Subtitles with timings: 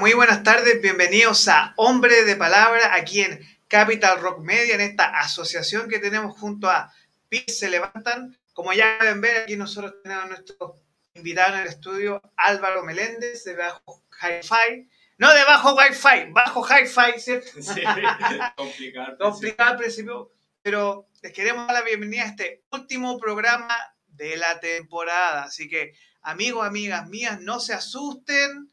[0.00, 5.06] Muy buenas tardes, bienvenidos a Hombre de Palabra aquí en Capital Rock Media, en esta
[5.18, 6.92] asociación que tenemos junto a
[7.28, 8.38] PIS Se Levantan.
[8.52, 10.76] Como ya pueden ver, aquí nosotros tenemos a nuestro
[11.14, 14.88] invitado en el estudio, Álvaro Meléndez, de Bajo Hi-Fi.
[15.18, 17.50] No de bajo Wi-Fi, bajo Hi-Fi, ¿cierto?
[17.60, 17.82] Sí,
[18.56, 19.18] complicado.
[19.18, 24.60] Complicado al principio, pero les queremos dar la bienvenida a este último programa de la
[24.60, 25.42] temporada.
[25.42, 28.70] Así que, amigos, amigas mías, no se asusten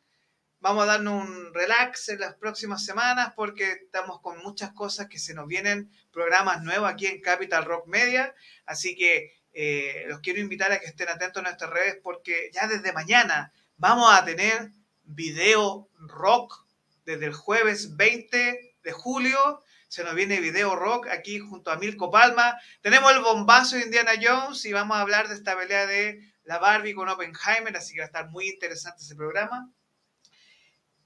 [0.66, 5.20] Vamos a darnos un relax en las próximas semanas porque estamos con muchas cosas que
[5.20, 8.34] se nos vienen, programas nuevos aquí en Capital Rock Media.
[8.66, 12.66] Así que eh, los quiero invitar a que estén atentos a nuestras redes porque ya
[12.68, 14.72] desde mañana vamos a tener
[15.04, 16.66] video rock
[17.06, 19.62] desde el jueves 20 de julio.
[19.88, 22.58] Se nos viene video rock aquí junto a Milko Palma.
[22.82, 26.58] Tenemos el bombazo de Indiana Jones y vamos a hablar de esta pelea de la
[26.58, 29.72] Barbie con Oppenheimer, así que va a estar muy interesante ese programa.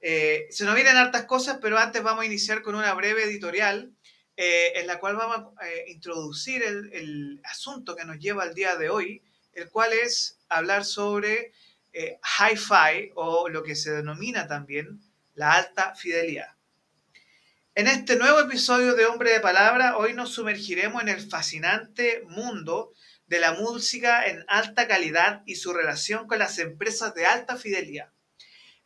[0.01, 3.91] Eh, se nos vienen hartas cosas, pero antes vamos a iniciar con una breve editorial
[4.37, 8.77] eh, en la cual vamos a eh, introducir el, asunto que nos lleva al día
[8.77, 9.21] de hoy,
[9.53, 11.51] el cual es hablar sobre
[11.91, 15.01] hi-fi o lo que se denomina también
[15.33, 16.55] la alta fidelidad.
[17.75, 22.93] En este nuevo episodio de Hombre de Palabra, hoy nos sumergiremos en el fascinante mundo
[23.27, 28.11] de la música en alta calidad y su relación con las empresas de alta fidelidad.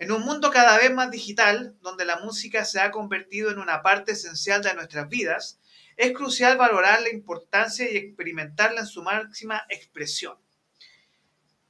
[0.03, 3.81] En un mundo cada vez más digital, donde la música se ha convertido en una
[3.81, 5.61] parte esencial de nuestras vidas,
[5.95, 10.37] es crucial valorar la importancia y experimentarla en su máxima expresión.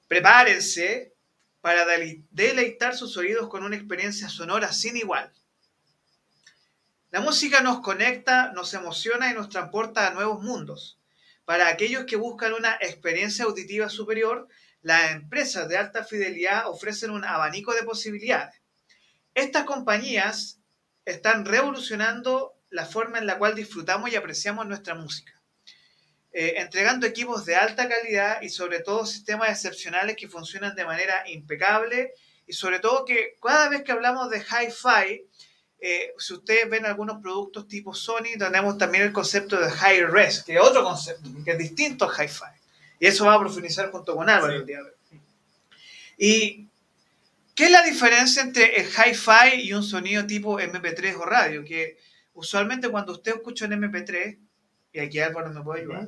[0.07, 1.13] Prepárense
[1.61, 1.85] para
[2.31, 5.31] deleitar sus oídos con una experiencia sonora sin igual.
[7.11, 10.97] La música nos conecta, nos emociona y nos transporta a nuevos mundos.
[11.45, 14.47] Para aquellos que buscan una experiencia auditiva superior,
[14.83, 18.61] las empresas de alta fidelidad ofrecen un abanico de posibilidades.
[19.33, 20.59] Estas compañías
[21.05, 25.33] están revolucionando la forma en la cual disfrutamos y apreciamos nuestra música,
[26.31, 31.23] eh, entregando equipos de alta calidad y sobre todo sistemas excepcionales que funcionan de manera
[31.29, 32.13] impecable
[32.45, 35.25] y sobre todo que cada vez que hablamos de hi-fi,
[35.79, 40.43] eh, si ustedes ven algunos productos tipo Sony, tenemos también el concepto de high res,
[40.43, 42.52] que es otro concepto, que es distinto al hi-fi.
[43.03, 45.21] Y eso va a profundizar junto con Álvaro el día de hoy.
[46.17, 46.69] ¿Y
[47.53, 51.65] qué es la diferencia entre el hi-fi y un sonido tipo MP3 o radio?
[51.65, 51.97] Que
[52.33, 54.37] usualmente cuando usted escucha un MP3,
[54.93, 56.07] y aquí Álvaro me puede ayudar,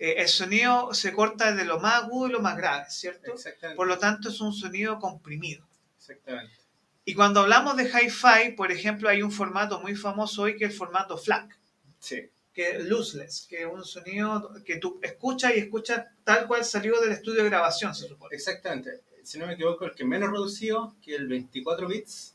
[0.00, 3.32] eh, el sonido se corta de lo más agudo y lo más grave, ¿cierto?
[3.76, 5.64] Por lo tanto, es un sonido comprimido.
[5.96, 6.56] Exactamente.
[7.04, 10.72] Y cuando hablamos de hi-fi, por ejemplo, hay un formato muy famoso hoy que es
[10.72, 11.56] el formato FLAC.
[12.00, 16.98] Sí que lossless, que es un sonido que tú escuchas y escuchas tal cual salió
[17.02, 18.34] del estudio de grabación, se supone.
[18.34, 19.02] Exactamente.
[19.22, 22.34] Si no me equivoco, el que menos reducido que el 24 bits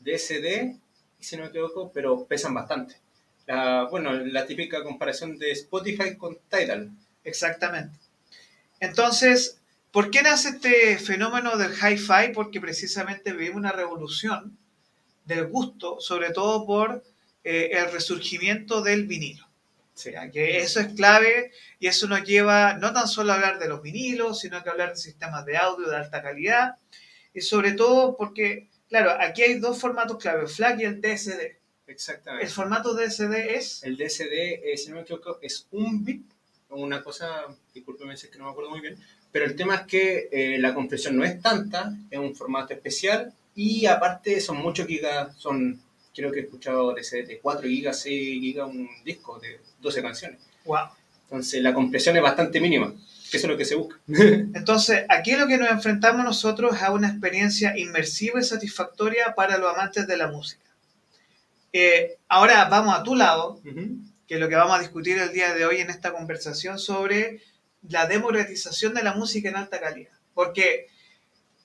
[0.00, 0.76] de SD,
[1.20, 2.96] si no me equivoco, pero pesan bastante.
[3.92, 6.90] bueno, la típica comparación de Spotify con Tidal.
[7.22, 7.96] Exactamente.
[8.80, 9.60] Entonces,
[9.92, 12.32] ¿por qué nace este fenómeno del hi-fi?
[12.34, 14.58] Porque precisamente vivimos una revolución
[15.26, 17.04] del gusto, sobre todo por
[17.44, 19.49] eh, el resurgimiento del vinilo
[20.32, 23.82] que eso es clave y eso nos lleva no tan solo a hablar de los
[23.82, 26.76] vinilos, sino que hablar de sistemas de audio de alta calidad
[27.34, 31.58] y sobre todo porque, claro, aquí hay dos formatos clave, el FLAC y el DSD.
[31.86, 32.46] Exactamente.
[32.46, 33.82] ¿El formato DSD es?
[33.82, 36.24] El DSD, eh, si no me equivoco, es un bit,
[36.70, 38.96] una cosa, discúlpeme si es que no me acuerdo muy bien,
[39.32, 43.32] pero el tema es que eh, la compresión no es tanta, es un formato especial
[43.54, 45.80] y aparte son muchos gigas, son
[46.20, 50.38] creo que he escuchado de 4 gigas, 6 gigas un disco de 12 canciones.
[50.64, 50.88] Wow.
[51.24, 52.92] Entonces la compresión es bastante mínima,
[53.30, 53.98] que eso es lo que se busca.
[54.08, 59.56] Entonces, aquí lo que nos enfrentamos nosotros es a una experiencia inmersiva y satisfactoria para
[59.56, 60.62] los amantes de la música.
[61.72, 63.60] Eh, ahora vamos a tu lado,
[64.26, 67.42] que es lo que vamos a discutir el día de hoy en esta conversación sobre
[67.88, 70.12] la democratización de la música en alta calidad.
[70.34, 70.88] Porque,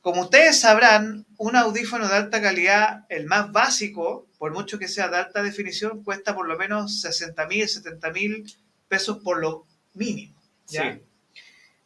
[0.02, 5.08] como ustedes sabrán, un audífono de alta calidad, el más básico, por mucho que sea
[5.08, 8.46] de alta definición, cuesta por lo menos 60 mil, 70 mil
[8.88, 10.36] pesos por lo mínimo.
[10.68, 11.00] ¿ya?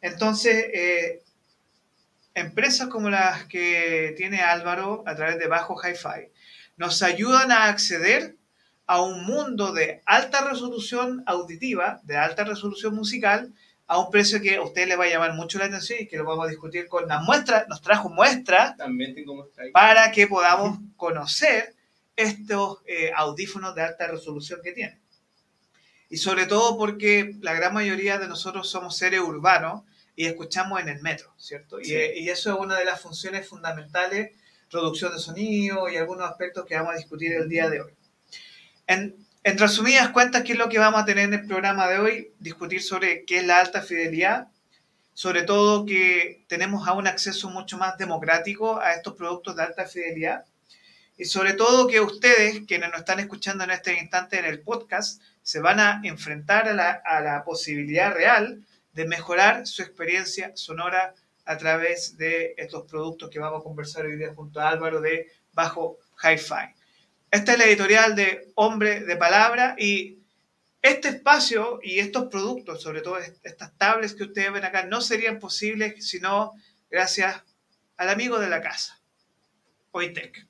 [0.00, 1.22] Entonces, eh,
[2.34, 6.30] empresas como las que tiene Álvaro a través de Bajo Hi-Fi
[6.76, 8.36] nos ayudan a acceder
[8.86, 13.52] a un mundo de alta resolución auditiva, de alta resolución musical,
[13.86, 16.16] a un precio que a usted le va a llamar mucho la atención y que
[16.16, 17.68] lo vamos a discutir con las muestras.
[17.68, 21.74] Nos trajo muestras También tengo muestras para que podamos conocer
[22.20, 25.00] estos eh, audífonos de alta resolución que tienen.
[26.08, 29.82] Y sobre todo porque la gran mayoría de nosotros somos seres urbanos
[30.16, 31.80] y escuchamos en el metro, ¿cierto?
[31.80, 31.94] Y,
[32.28, 34.32] eso es una de las funciones fundamentales
[34.70, 37.92] producción de sonido y algunos aspectos que vamos a discutir el día de hoy.
[38.86, 41.98] En, en resumidas cuentas, ¿qué es lo que vamos a tener en el programa de
[41.98, 42.32] hoy?
[42.38, 44.48] Discutir sobre qué es la alta fidelidad,
[45.12, 49.86] sobre todo que tenemos a un acceso mucho más democrático a estos productos de alta
[49.86, 50.44] fidelidad
[51.20, 55.20] y sobre todo que ustedes, quienes nos están escuchando en este instante en el podcast,
[55.42, 58.64] se van a enfrentar a la, a la posibilidad real
[58.94, 61.14] de mejorar su experiencia sonora
[61.44, 65.30] a través de estos productos que vamos a conversar hoy día junto a Álvaro de
[65.52, 66.74] Bajo Hi-Fi.
[67.30, 70.20] Esta es la editorial de Hombre de Palabra y
[70.80, 75.38] este espacio y estos productos, sobre todo estas tablets que ustedes ven acá, no serían
[75.38, 76.54] posibles sino
[76.90, 77.42] gracias
[77.98, 78.98] al amigo de la casa,
[79.90, 80.49] Oitec.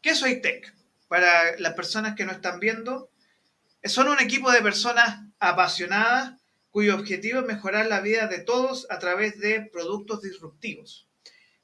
[0.00, 0.74] ¿Qué es Oitec?
[1.08, 3.10] Para las personas que no están viendo,
[3.84, 8.98] son un equipo de personas apasionadas cuyo objetivo es mejorar la vida de todos a
[8.98, 11.06] través de productos disruptivos.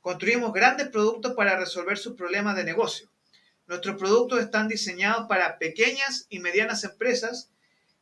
[0.00, 3.10] Construimos grandes productos para resolver sus problemas de negocio.
[3.66, 7.50] Nuestros productos están diseñados para pequeñas y medianas empresas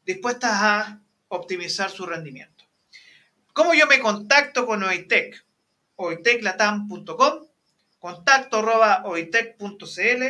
[0.04, 2.64] dispuestas a optimizar su rendimiento.
[3.52, 5.44] ¿Cómo yo me contacto con OITEC?
[5.96, 7.43] oiteclatam.com,
[8.04, 8.62] contacto
[9.04, 10.22] oitec.cl,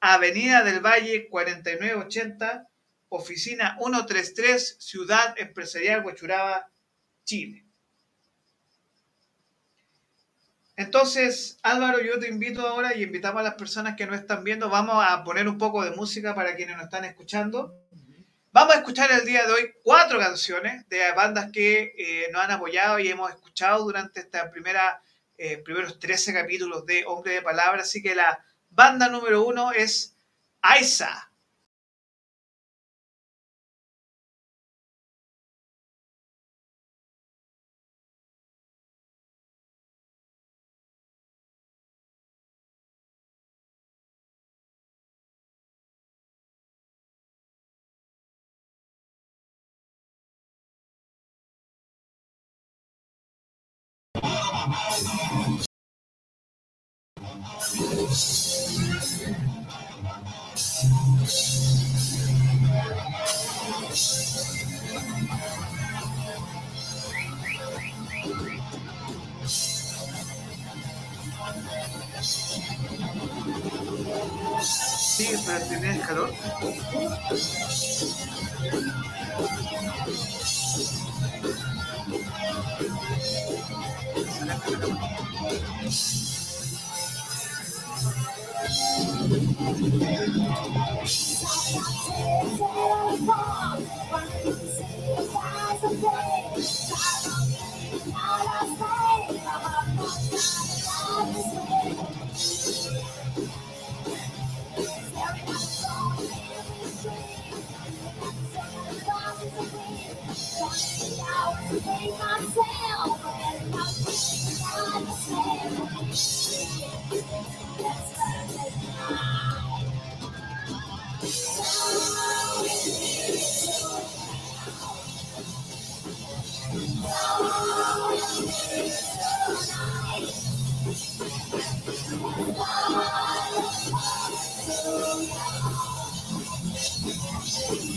[0.00, 2.68] Avenida del Valle 4980,
[3.08, 6.68] oficina 133, Ciudad Empresarial Huachuraba,
[7.24, 7.64] Chile.
[10.76, 14.68] Entonces, Álvaro, yo te invito ahora y invitamos a las personas que no están viendo,
[14.68, 17.80] vamos a poner un poco de música para quienes nos están escuchando.
[18.52, 22.50] Vamos a escuchar el día de hoy cuatro canciones de bandas que eh, nos han
[22.50, 25.00] apoyado y hemos escuchado durante esta primera,
[25.38, 27.82] eh, primeros 13 capítulos de Hombre de Palabra.
[27.82, 30.16] Así que la banda número uno es
[30.60, 31.30] Aiza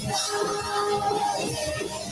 [0.09, 2.08] どうぞ。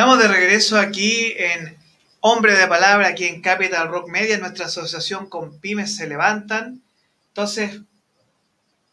[0.00, 1.76] Estamos de regreso aquí en
[2.20, 6.82] Hombre de Palabra, aquí en Capital Rock Media, nuestra asociación con Pymes se levantan.
[7.28, 7.82] Entonces,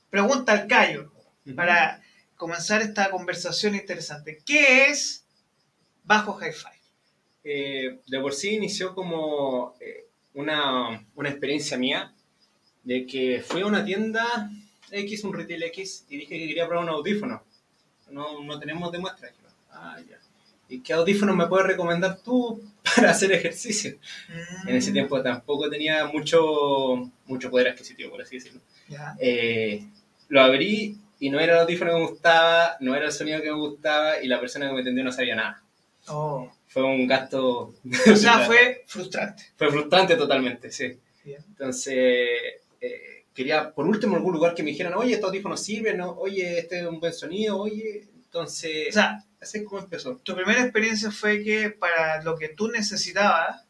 [0.10, 1.14] pregunta al Cayo,
[1.56, 2.02] para
[2.36, 4.42] comenzar esta conversación interesante.
[4.46, 5.24] ¿Qué es
[6.04, 6.78] Bajo Hi-Fi?
[7.46, 12.14] Eh, de por sí inició como eh, una, una experiencia mía
[12.84, 14.52] de que fui a una tienda
[14.92, 17.46] X, un retail X, y dije que quería probar un audífono.
[18.10, 19.32] No, no tenemos de muestra.
[19.72, 20.20] Ah, ya.
[20.70, 22.62] ¿Y qué audífono me puedes recomendar tú
[22.96, 23.98] para hacer ejercicio?
[24.68, 28.62] En ese Mm, tiempo tampoco tenía mucho, mucho poder adquisitivo, por así decirlo.
[28.88, 29.16] ya.
[29.20, 29.84] Eh,
[30.30, 33.52] lo abrí y no era el audífono que me gustaba, no era el sonido que
[33.52, 35.64] me gustaba y la persona que me atendió no sabía nada.
[36.10, 36.52] Oh.
[36.68, 37.74] Fue un gasto...
[38.12, 39.44] O sea, fue frustrante.
[39.56, 40.98] Fue frustrante totalmente, sí.
[41.24, 41.42] Bien.
[41.50, 41.96] Entonces,
[42.82, 46.12] eh, quería por último algún lugar que me dijeran, oye, estos audífonos sirven, ¿no?
[46.12, 48.08] oye, este es un buen sonido, oye.
[48.26, 50.18] Entonces, O sea, así es como empezó.
[50.18, 53.66] tu primera experiencia fue que para lo que tú necesitabas,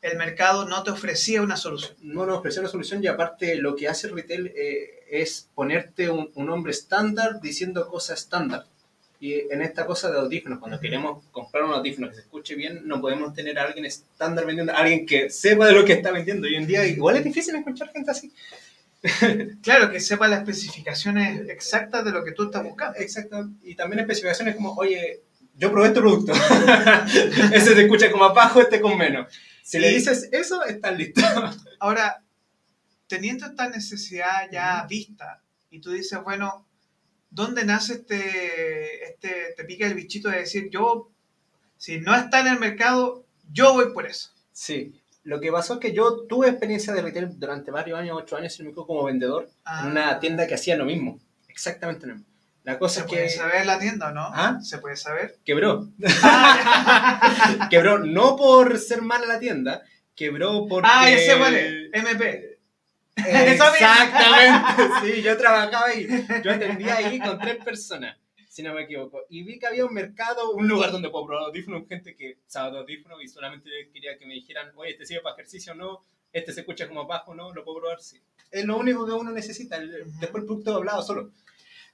[0.00, 1.96] el mercado no te ofrecía una solución.
[2.00, 6.08] No nos ofreció una solución y aparte lo que hace el retail eh, es ponerte
[6.08, 8.66] un, un nombre estándar diciendo cosas estándar.
[9.20, 12.86] Y en esta cosa de audífonos, cuando queremos comprar un audífono que se escuche bien,
[12.86, 16.46] no podemos tener a alguien estándar vendiendo, alguien que sepa de lo que está vendiendo.
[16.46, 18.32] Hoy en día igual es difícil encontrar gente así.
[19.62, 22.98] Claro, que sepa las especificaciones exactas de lo que tú estás buscando.
[22.98, 23.50] Exacto.
[23.62, 25.22] Y también especificaciones como, oye,
[25.54, 26.32] yo probé este producto.
[27.52, 29.32] Ese te escucha como abajo, este con menos.
[29.62, 31.20] Si le dices eso, estás listo.
[31.80, 32.22] Ahora,
[33.06, 36.66] teniendo esta necesidad ya vista, y tú dices, bueno,
[37.30, 41.10] ¿dónde nace este, este, te pica el bichito de decir, yo,
[41.76, 44.30] si no está en el mercado, yo voy por eso?
[44.52, 45.00] Sí.
[45.28, 48.50] Lo que pasó es que yo tuve experiencia de retail durante varios años, ocho años,
[48.54, 49.82] si no me como vendedor, Ah.
[49.84, 51.20] en una tienda que hacía lo mismo.
[51.48, 52.26] Exactamente lo mismo.
[52.64, 54.22] La cosa ¿Se es puede que saber la tienda no?
[54.22, 54.58] ¿Ah?
[54.62, 55.36] ¿Se puede saber?
[55.44, 55.86] quebró.
[56.22, 59.82] Ah, quebró no por ser mala la tienda,
[60.16, 60.88] quebró porque...
[60.90, 61.72] ah, ya sé cuál es.
[61.92, 62.58] MP.
[63.16, 64.82] Exactamente,
[65.14, 66.08] sí, yo trabajaba ahí,
[66.42, 68.16] yo atendía ahí con tres personas,
[68.58, 71.44] si no me equivoco, y vi que había un mercado, un lugar donde puedo probar
[71.44, 75.36] audífonos, gente que sabe audífonos y solamente quería que me dijeran, oye, este sirve para
[75.36, 78.20] ejercicio o no, este se escucha como bajo, no, lo puedo probar, sí.
[78.50, 80.10] Es lo único que uno necesita, el- Ujú.
[80.18, 81.30] después el producto doblado solo.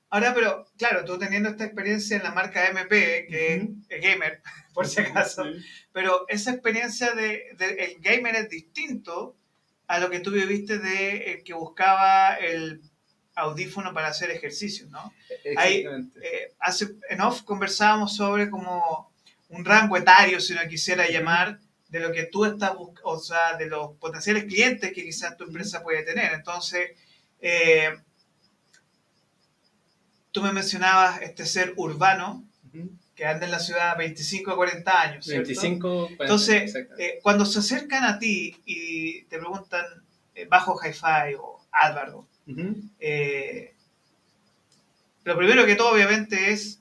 [0.09, 3.83] Ahora, pero claro, tú teniendo esta experiencia en la marca MP, que Ujú.
[3.91, 4.41] es gamer,
[4.73, 5.61] por si acaso, Sí.
[5.93, 9.37] pero esa experiencia de, de- el gamer es distinto
[9.87, 12.81] a lo que tú viviste de el que buscaba el
[13.35, 15.13] audífono para hacer ejercicio, ¿no?
[15.57, 16.21] Ahí- Exactamente.
[16.23, 19.13] Eh, hace, en off conversábamos sobre como
[19.49, 23.57] un rango etario, si no quisiera llamar, de lo que tú estás buscando, o sea,
[23.57, 26.33] de los potenciales clientes que quizás tu empresa puede tener.
[26.33, 26.91] Entonces,
[27.41, 27.91] eh,
[30.33, 32.45] tú me mencionabas este ser urbano
[33.15, 35.47] que anda en la ciudad 25 a 40 años, ¿cierto?
[35.47, 39.85] 25, 40, Entonces, eh, cuando se acercan a ti y te preguntan
[40.35, 42.27] eh, bajo hi-fi o Álvaro,
[43.01, 43.73] Eh,
[45.25, 46.81] lo primero que todo obviamente es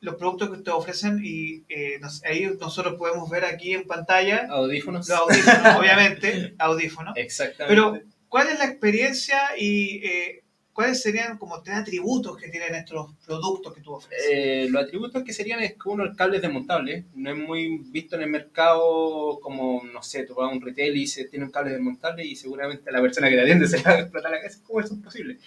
[0.00, 4.46] los productos que ustedes ofrecen y eh, nos- ahí nosotros podemos ver aquí en pantalla
[4.50, 5.08] Audífonos.
[5.08, 7.16] los audífonos, obviamente, audífonos.
[7.16, 7.68] Exactamente.
[7.68, 10.41] Pero, ¿cuál es la experiencia y eh,
[10.72, 14.26] ¿cuáles serían como tres atributos que tienen estos productos que tú ofreces?
[14.30, 17.78] Eh, los atributos que serían es que uno, el cable es desmontable, no es muy
[17.86, 21.44] visto en el mercado como, no sé, tú vas a un retail y se tiene
[21.44, 24.30] un cable desmontable y seguramente la persona que te atiende se le va a explotar
[24.30, 25.38] la cabeza, ¿cómo eso es posible?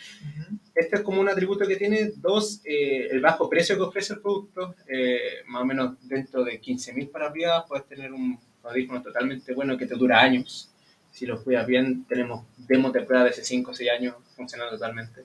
[0.73, 4.19] Este es como un atributo que tiene, dos, eh, el bajo precio que ofrece el
[4.19, 9.53] producto, eh, más o menos dentro de 15.000 para arriba, puedes tener un audífono totalmente
[9.53, 10.74] bueno que te dura años.
[11.15, 14.73] Si lo cuidas bien, tenemos demos de prueba de hace 5 o 6 años funcionando
[14.73, 15.23] totalmente.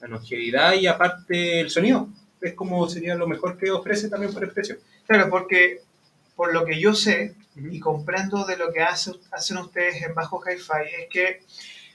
[0.00, 2.08] La longevidad y aparte el sonido,
[2.40, 4.78] es como sería lo mejor que ofrece también por el precio.
[5.06, 5.80] Claro, porque
[6.34, 7.34] por lo que yo sé
[7.70, 11.40] y comprendo de lo que hace- hacen ustedes en Bajo Hi-Fi es que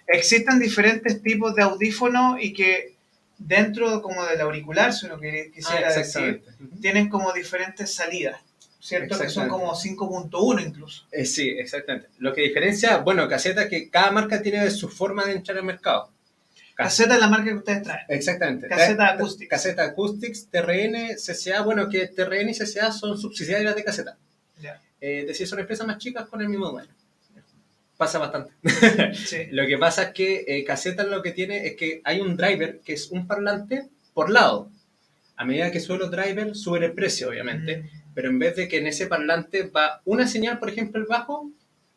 [0.07, 2.95] existen diferentes tipos de audífonos y que
[3.39, 6.43] dentro como del auricular, si uno quisiera Ah, decir,
[6.79, 8.39] tienen como diferentes salidas,
[8.81, 9.17] ¿cierto?
[9.19, 11.05] Que son como 5.1 incluso.
[11.11, 12.09] Eh, sí, exactamente.
[12.17, 15.63] Lo que diferencia, bueno, caseta es que cada marca tiene su forma de entrar al
[15.63, 16.11] mercado.
[16.75, 18.05] Caseta es la marca que ustedes traen.
[18.09, 18.67] Exactamente.
[18.67, 19.49] Caseta Ta- Acoustics.
[19.49, 24.17] Caseta Acoustics, TRN, CCA, bueno, que TRN y CCA son subsidiarias de caseta.
[24.59, 24.81] Ya.
[24.99, 26.89] Eh, es decir, son empresas más chicas con el mismo dueño.
[27.97, 28.51] Pasa bastante.
[29.13, 29.45] Sí.
[29.51, 32.79] Lo que pasa es que eh, Caseta lo que tiene es que hay un driver
[32.79, 34.69] que es un parlante por lado.
[35.35, 37.77] A medida que sube los drivers, sube el precio, obviamente.
[37.77, 38.00] Mm.
[38.13, 41.49] Pero en vez de que en ese parlante va una señal, por ejemplo, el bajo,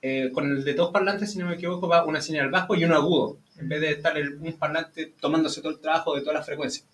[0.02, 2.85] eh, con el de dos parlantes, si no me equivoco, va una señal bajo y
[2.85, 3.38] uno agudo.
[3.59, 6.87] En vez de estar el- un parlante tomándose todo el trabajo de todas las frecuencias.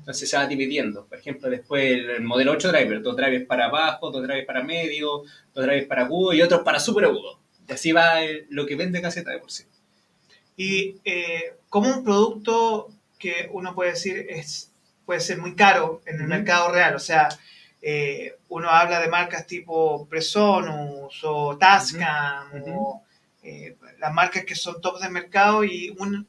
[0.00, 1.06] Entonces se va dividiendo.
[1.06, 4.62] Por ejemplo, después el, el modelo 8 driver, dos drivers para bajo, dos drivers para
[4.62, 5.22] medio,
[5.54, 7.40] dos drivers para agudo y otros para super agudo.
[7.68, 9.64] Y así va eh, lo que vende caseta de por sí.
[10.56, 14.72] Y eh, como un producto que uno puede decir es,
[15.06, 16.30] puede ser muy caro en el Ujú.
[16.30, 17.28] mercado real, o sea,
[17.90, 23.02] eh, uno habla de marcas tipo Presonus o Tascam o
[23.42, 26.28] eh, las marcas que son top de mercado y un,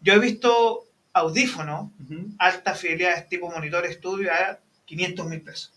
[0.00, 1.90] yo he visto audífonos
[2.38, 5.74] alta fidelidad tipo monitor estudio a 500 mil pesos.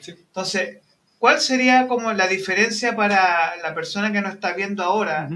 [0.00, 0.10] Sí.
[0.10, 0.78] Entonces,
[1.20, 5.28] ¿cuál sería como la diferencia para la persona que nos está viendo ahora?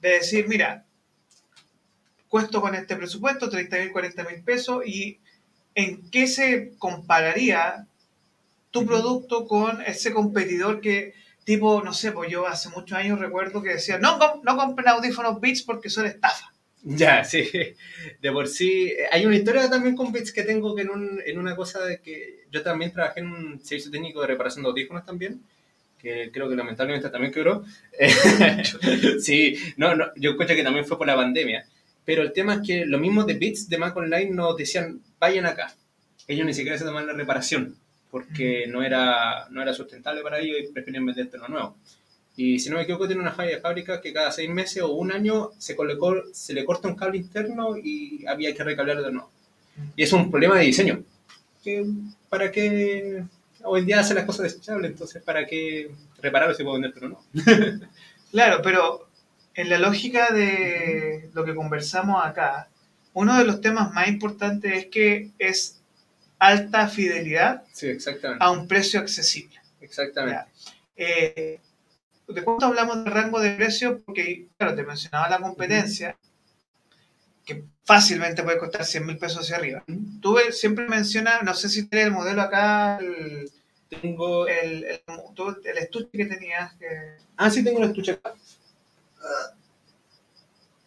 [0.00, 0.84] De decir, mira,
[2.28, 5.18] cuesto con este presupuesto 30 mil, 40 mil pesos y
[5.74, 7.88] en qué se compararía
[8.76, 13.62] tu producto con ese competidor que tipo, no sé, pues yo hace muchos años recuerdo
[13.62, 16.52] que decía, no, no compren audífonos Beats porque son estafa.
[16.82, 17.48] Ya, sí.
[18.22, 18.88] De por sí.
[18.88, 21.84] eh, Hay una historia también con Bits que tengo que en, un- en una cosa
[21.84, 25.40] de que yo también trabajé en un servicio técnico de reparación de audífonos también,
[25.98, 27.64] que creo que lamentablemente también quebró.
[29.20, 31.66] sí, no, no, yo escucho que también fue por la pandemia.
[32.04, 35.46] Pero el tema es que lo mismo de Bits de Mac Online nos decían, vayan
[35.46, 35.74] acá.
[36.28, 37.76] Ellos ni siquiera se tomaban la reparación,
[38.10, 41.76] porque no era, no era sustentable para ellos y preferían venderte lo nuevo.
[42.36, 44.92] Y si no me equivoco, tiene una falla de fábrica que cada seis meses o
[44.92, 49.12] un año se, colocó, se le corta un cable interno y había que recablearlo de
[49.12, 49.30] nuevo.
[49.96, 51.02] Y es un problema de diseño.
[51.64, 51.84] Que,
[52.28, 53.24] ¿Para qué
[53.64, 54.90] hoy en día hace las cosas desechables?
[54.90, 55.90] Entonces, ¿para qué
[56.20, 57.22] repararlo si puedo vender pero no?
[58.30, 59.08] Claro, pero
[59.54, 62.68] en la lógica de lo que conversamos acá,
[63.14, 65.80] uno de los temas más importantes es que es
[66.38, 68.44] alta fidelidad Sí, exactamente.
[68.44, 69.56] a un precio accesible.
[69.80, 70.44] Exactamente.
[70.96, 71.60] Eh,
[72.28, 74.02] ¿De cuánto hablamos de rango de precio?
[74.04, 76.16] Porque, claro, te mencionaba la competencia,
[77.44, 79.84] que fácilmente puede costar 100 mil pesos hacia arriba.
[80.20, 83.50] Tú siempre mencionas, no sé si tienes el modelo acá, el,
[84.00, 84.48] Tengo...
[84.48, 85.00] el, el,
[85.64, 86.74] el estuche que tenías.
[86.74, 87.16] Que...
[87.36, 88.34] Ah, sí, tengo un estuche acá.
[89.20, 89.54] Ah,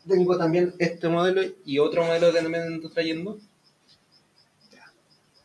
[0.08, 3.40] Tengo también este modelo y otro modelo que también ando trayendo.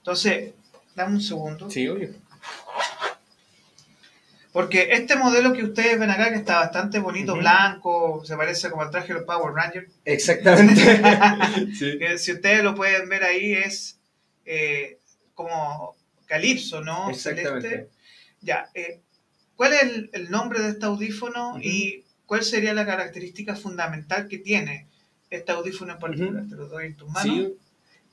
[0.05, 0.53] Entonces,
[0.95, 1.71] dame un segundo.
[1.71, 2.11] Sí, obvio.
[4.53, 8.83] Porque este modelo que ustedes ven acá, que está bastante bonito, blanco, se parece como
[8.83, 10.83] al traje de los Power Rangers, Exactamente.
[11.79, 11.99] sí.
[11.99, 13.99] que si ustedes lo pueden ver ahí es
[14.45, 14.99] eh,
[15.33, 17.09] como calipso, ¿no?
[17.09, 17.69] Exactamente.
[17.69, 17.91] Celeste.
[18.43, 19.01] Ya, eh,
[19.57, 24.37] ¿cuál es el, el nombre de este audífono y cuál sería la característica fundamental que
[24.37, 24.87] tiene
[25.31, 26.45] este audífono en particular?
[26.47, 27.35] Te lo doy en tus manos.
[27.35, 27.57] Sí.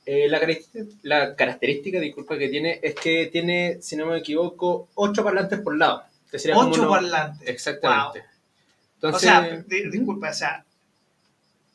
[0.04, 4.88] Eh, la, característica, la característica, disculpa, que tiene es que tiene, si no me equivoco,
[4.94, 6.02] ocho parlantes por lado.
[6.54, 7.48] Ocho uno- parlantes.
[7.48, 8.18] Exactamente.
[8.20, 8.28] Wow.
[8.96, 10.64] Entonces, o sea, di- disculpa, o sea,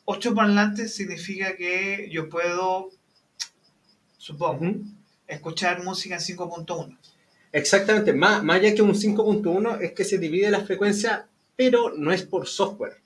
[0.04, 2.90] ocho parlantes significa que yo puedo,
[4.18, 4.74] supongo,
[5.26, 6.96] escuchar música en 5.1.
[7.52, 12.12] Exactamente, más, más allá que un 5.1 es que se divide la frecuencia, pero no
[12.12, 12.96] es por software,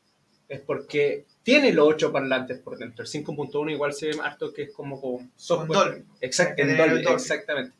[0.48, 3.04] es porque tiene los 8 parlantes por dentro.
[3.04, 6.04] El 5.1 igual se ve harto que es como con software.
[6.20, 7.74] Exact- Tiene en el exactamente.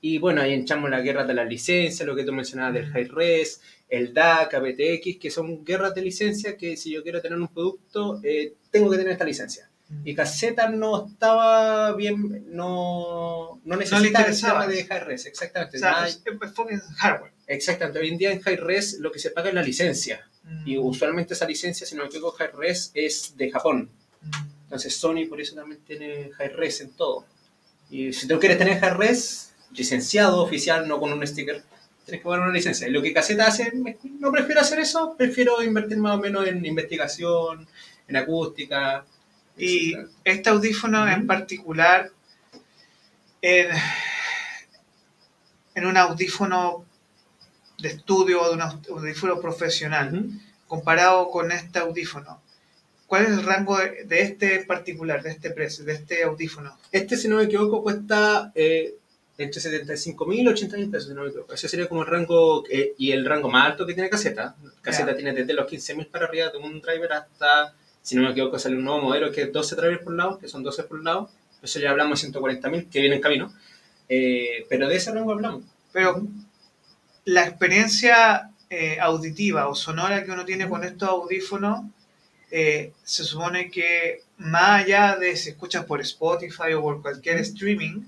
[0.00, 2.92] Y bueno, ahí echamos la guerra de la licencia, lo que tú mencionabas del Mm.
[2.92, 7.38] high res, el DAC, APTX, que son guerras de licencia que si yo quiero tener
[7.38, 9.70] un producto, eh, tengo que tener esta licencia.
[10.04, 15.76] Y caseta no estaba bien, no, no necesitaba el tema de high res, exactamente.
[15.76, 17.32] O sea, es enfoque en hardware.
[17.46, 20.28] Exactamente, hoy en día en high res lo que se paga es la licencia.
[20.64, 20.84] Y Mm.
[20.86, 23.90] usualmente esa licencia, si no me equivoco, high res es de Japón.
[24.22, 24.30] Mm.
[24.64, 27.24] Entonces Sony por eso también tiene high res en todo.
[27.90, 31.62] Y si tú quieres tener high res, licenciado oficial, no con un sticker,
[32.04, 32.86] tienes que pagar una licencia.
[32.88, 33.72] Y lo que Caseta hace,
[34.20, 37.66] no prefiero hacer eso, prefiero invertir más o menos en investigación,
[38.08, 39.04] en acústica.
[39.58, 40.08] Y etcétera.
[40.24, 41.26] este audífono en Ujú.
[41.26, 42.10] particular,
[43.42, 43.68] en,
[45.74, 46.85] en un audífono
[47.78, 50.30] de estudio o de un audífono profesional, Ujú.
[50.66, 52.40] comparado con este audífono,
[53.06, 56.76] ¿cuál es el rango de, de este particular, de este precio, de este audífono?
[56.92, 58.94] Este, si no me equivoco, cuesta eh,
[59.38, 61.52] entre 75 mil y 80 mil pesos, si no me equivoco.
[61.52, 64.56] Ese sería como el rango, eh, y el rango más alto que tiene Caseta.
[64.80, 65.16] Caseta Ya.
[65.16, 68.58] tiene desde los 15 mil para arriba de un driver hasta, si no me equivoco,
[68.58, 71.28] sale un nuevo modelo que es 12 drivers por lado, que son 12 por lado.
[71.62, 73.52] Eso ya hablamos de 140 mil, que viene en camino.
[74.08, 75.64] Eh, pero de ese rango hablamos.
[75.92, 76.22] Pero
[77.26, 81.84] la experiencia eh, auditiva o sonora que uno tiene con estos audífonos,
[82.50, 88.02] eh, se supone que más allá de si escuchas por Spotify o por cualquier streaming,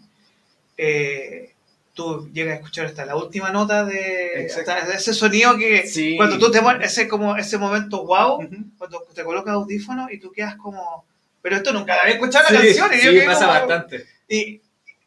[0.76, 1.52] eh,
[1.94, 6.16] tú llegas a escuchar hasta la última nota de hasta ese sonido que Sí.
[6.16, 8.38] cuando tú te ese como ese momento wow,
[8.78, 11.04] cuando te colocas audífonos y tú quedas como
[11.42, 14.06] pero esto nunca había escuchado la Sí, canción y sí, quedé pasa como- bastante.
[14.28, 14.60] y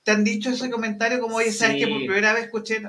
[0.04, 2.82] te han dicho ese comentario como, oye, ¿sabes que Por primera vez escuché,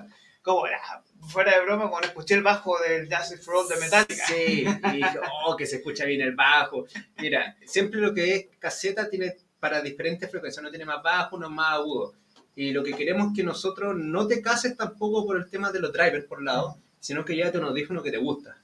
[0.42, 4.26] como, ah, fuera de broma, cuando escuché el bajo del Jazz for de Metallica.
[4.26, 6.86] Sí, y dije, oh, que se escucha bien el bajo.
[7.18, 11.48] Mira, siempre lo que es caseta tiene para diferentes frecuencias, no tiene más bajo, no
[11.48, 12.14] más agudo.
[12.54, 15.80] Y lo que queremos es que nosotros no te cases tampoco por el tema de
[15.80, 18.58] los drivers por lado, sino que llévate un audífono que te gusta.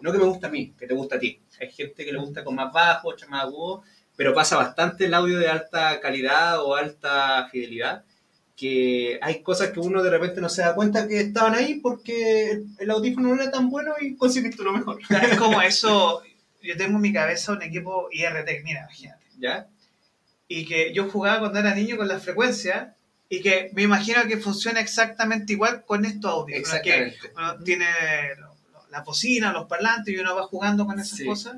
[0.00, 1.40] No que me gusta a mí, que te gusta a ti.
[1.60, 3.82] Hay gente que le gusta con más bajo, más agudo,
[4.16, 8.04] pero pasa bastante el audio de alta calidad o alta fidelidad,
[8.56, 12.62] que hay cosas que uno de repente no se da cuenta que estaban ahí porque
[12.78, 15.00] el, audífono no era tan bueno y conseguiste lo mejor.
[15.08, 16.22] Es como eso,
[16.62, 19.24] yo tengo en mi cabeza un equipo IRT, mira, imagínate.
[19.38, 19.66] ¿Ya?
[20.46, 22.94] Y que yo jugaba cuando era niño con la frecuencia
[23.28, 26.70] y que me imagino que funciona exactamente igual con estos audios.
[26.82, 27.32] Que Exactamente.
[27.36, 27.86] uno tiene
[28.90, 31.24] la bocina, los parlantes y uno va jugando con esas Sí.
[31.26, 31.56] cosas.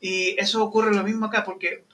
[0.00, 1.84] Y eso ocurre lo mismo acá, porque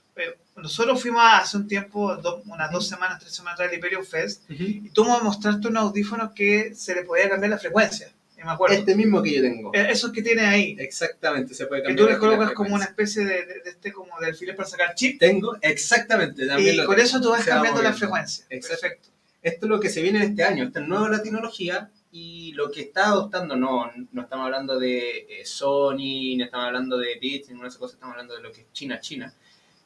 [0.56, 4.42] nosotros fuimos hace un tiempo, do- unas dos semanas, tres semanas atrás, al Imperium Fest,
[4.50, 4.62] Ujú.
[4.62, 8.12] y tú me mostraste un audífono que se le podía cambiar la frecuencia.
[8.42, 8.74] Me acuerdo.
[8.74, 9.70] Este mismo que yo tengo.
[9.74, 12.06] Eh, Esos que tiene ahí, Exactamente, se puede que cambiar.
[12.06, 14.56] tú le aquí la colocas como una especie de, de- de este como de alfiler
[14.56, 16.46] para sacar chip, Tengo, exactamente.
[16.46, 17.06] También y lo con tengo.
[17.06, 17.98] eso tú vas Se va cambiando la moviendo.
[17.98, 18.46] frecuencia.
[18.48, 18.80] Exacto.
[18.80, 19.09] Perfecto.
[19.42, 22.70] Esto es lo que se viene en este año, esta nueva la tecnología y lo
[22.70, 27.48] que está adoptando, no, no estamos hablando de eh, Sony, no estamos hablando de Beats,
[27.48, 29.33] ninguna de esas cosas, estamos hablando de lo que es China, China.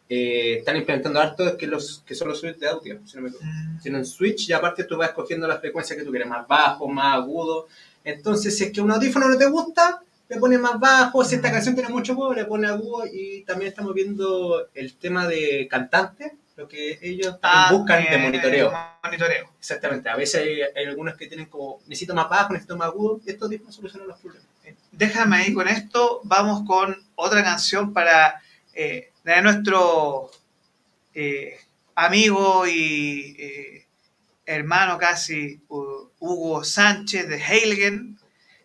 [0.09, 3.29] Eh, están implementando harto que, los, que son los switches de audio, si no me
[3.31, 3.47] equivoco.
[3.51, 3.81] Mm.
[3.81, 7.15] Tienen switch y aparte tú vas escogiendo la frecuencia que tú quieres, más bajo, más
[7.17, 7.69] agudo.
[8.05, 11.25] Entonces, si es que un audífono no te gusta, le pones más bajo.
[11.25, 11.53] Si esta Mm.
[11.53, 13.05] canción tiene mucho agudo, le pones agudo.
[13.11, 18.73] Y también estamos viendo el tema de cantantes, lo que ellos Ah, buscan de monitoreo.
[19.03, 19.51] Monitoreo.
[19.59, 20.09] Exactamente.
[20.11, 23.21] A veces hay, hay algunos que tienen como, necesito más bajo, necesito más agudo.
[23.27, 24.47] Estos audífonos solucionan los problemas.
[24.93, 26.21] Déjame ahí con esto.
[26.25, 28.41] Vamos con otra canción para
[28.75, 30.31] eh, de nuestro
[31.15, 31.59] eh,
[31.95, 33.87] amigo y eh,
[34.47, 38.19] hermano casi Hu- Hugo Sánchez de Heiligen.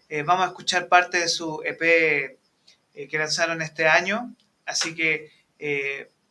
[0.09, 4.35] Eh, vamos a escuchar parte de su EP eh, que lanzaron este año.
[4.65, 5.31] Así que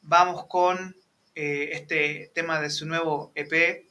[0.03, 0.95] vamos con
[1.35, 3.87] este tema de su nuevo EP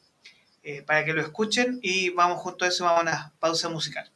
[0.85, 4.09] para que lo escuchen y vamos junto a eso a una pausa musical.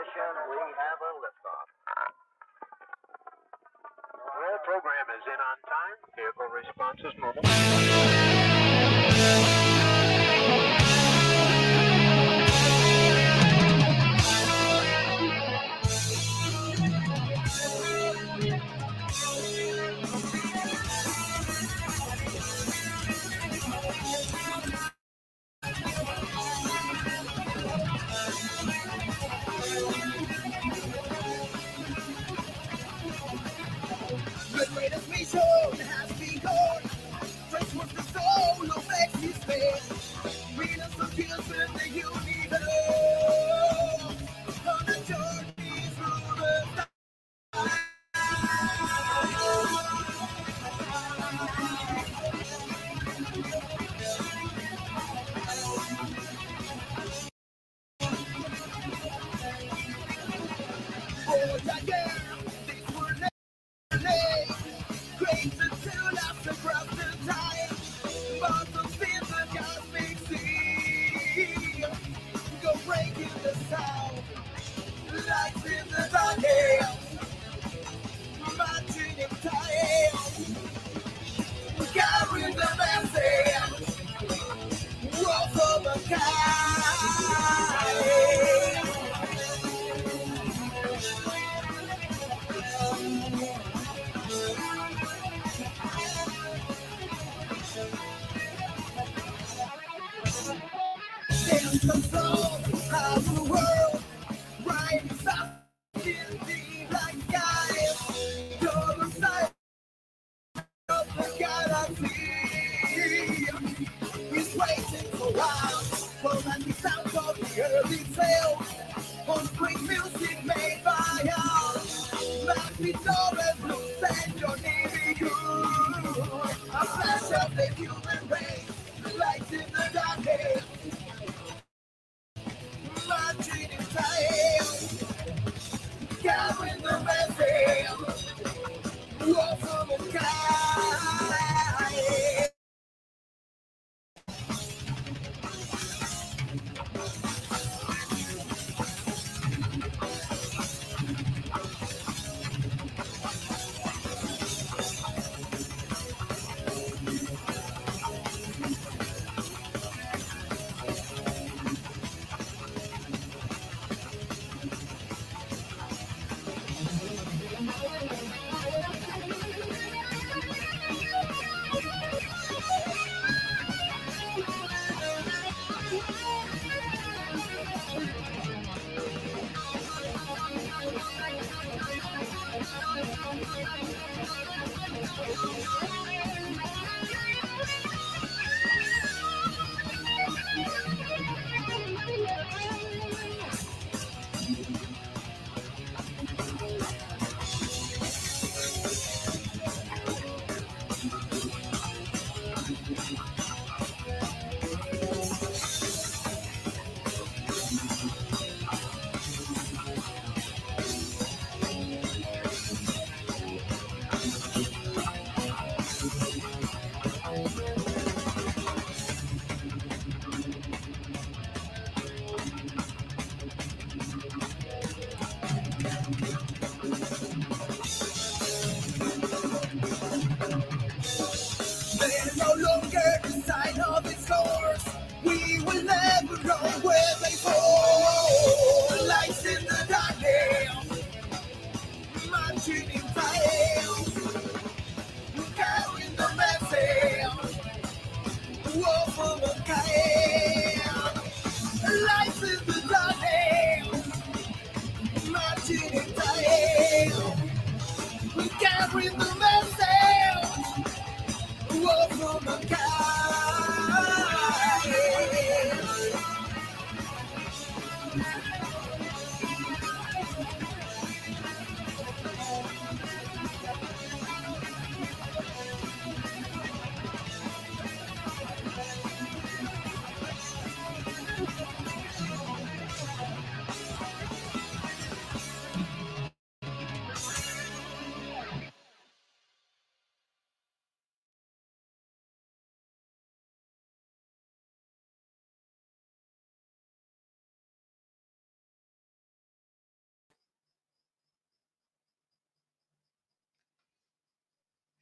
[0.00, 0.32] Ignition.
[0.48, 1.68] We have a liftoff.
[4.40, 5.96] Roll program is in on time.
[6.16, 8.19] Vehicle response is normal.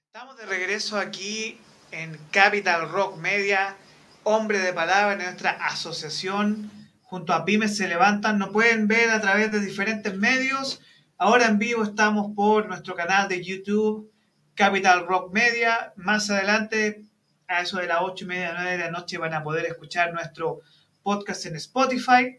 [0.08, 1.60] Estamos de regreso aquí
[1.92, 3.76] en Capital Rock Media,
[4.22, 6.70] hombre de palabra, en nuestra asociación.
[7.02, 10.80] Junto a Pymes se levantan, nos pueden ver a través de diferentes medios.
[11.18, 14.10] Ahora en vivo estamos por nuestro canal de YouTube,
[14.54, 15.92] Capital Rock Media.
[15.96, 17.04] Más adelante,
[17.46, 20.14] a eso de las 8 y media, 9 de la noche, van a poder escuchar
[20.14, 20.62] nuestro
[21.02, 22.38] podcast en Spotify.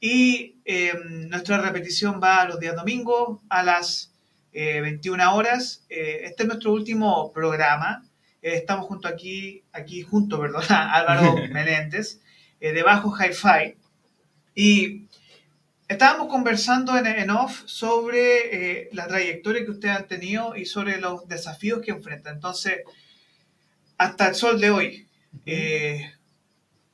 [0.00, 0.92] Y eh,
[1.30, 4.12] nuestra repetición va los días domingos a las
[4.56, 5.84] eh, 21 horas.
[5.90, 8.02] Eh, este es nuestro último programa.
[8.40, 12.20] Eh, estamos junto aquí, aquí junto, perdón, a Álvaro Meléndez,
[12.60, 13.76] eh, de Bajo Hi-Fi.
[14.54, 15.04] Y
[15.88, 20.98] estábamos conversando en, en off sobre eh, la trayectoria que ustedes han tenido y sobre
[20.98, 22.36] los desafíos que enfrentan.
[22.36, 22.80] Entonces,
[23.98, 25.06] hasta el sol de hoy,
[25.44, 26.14] eh,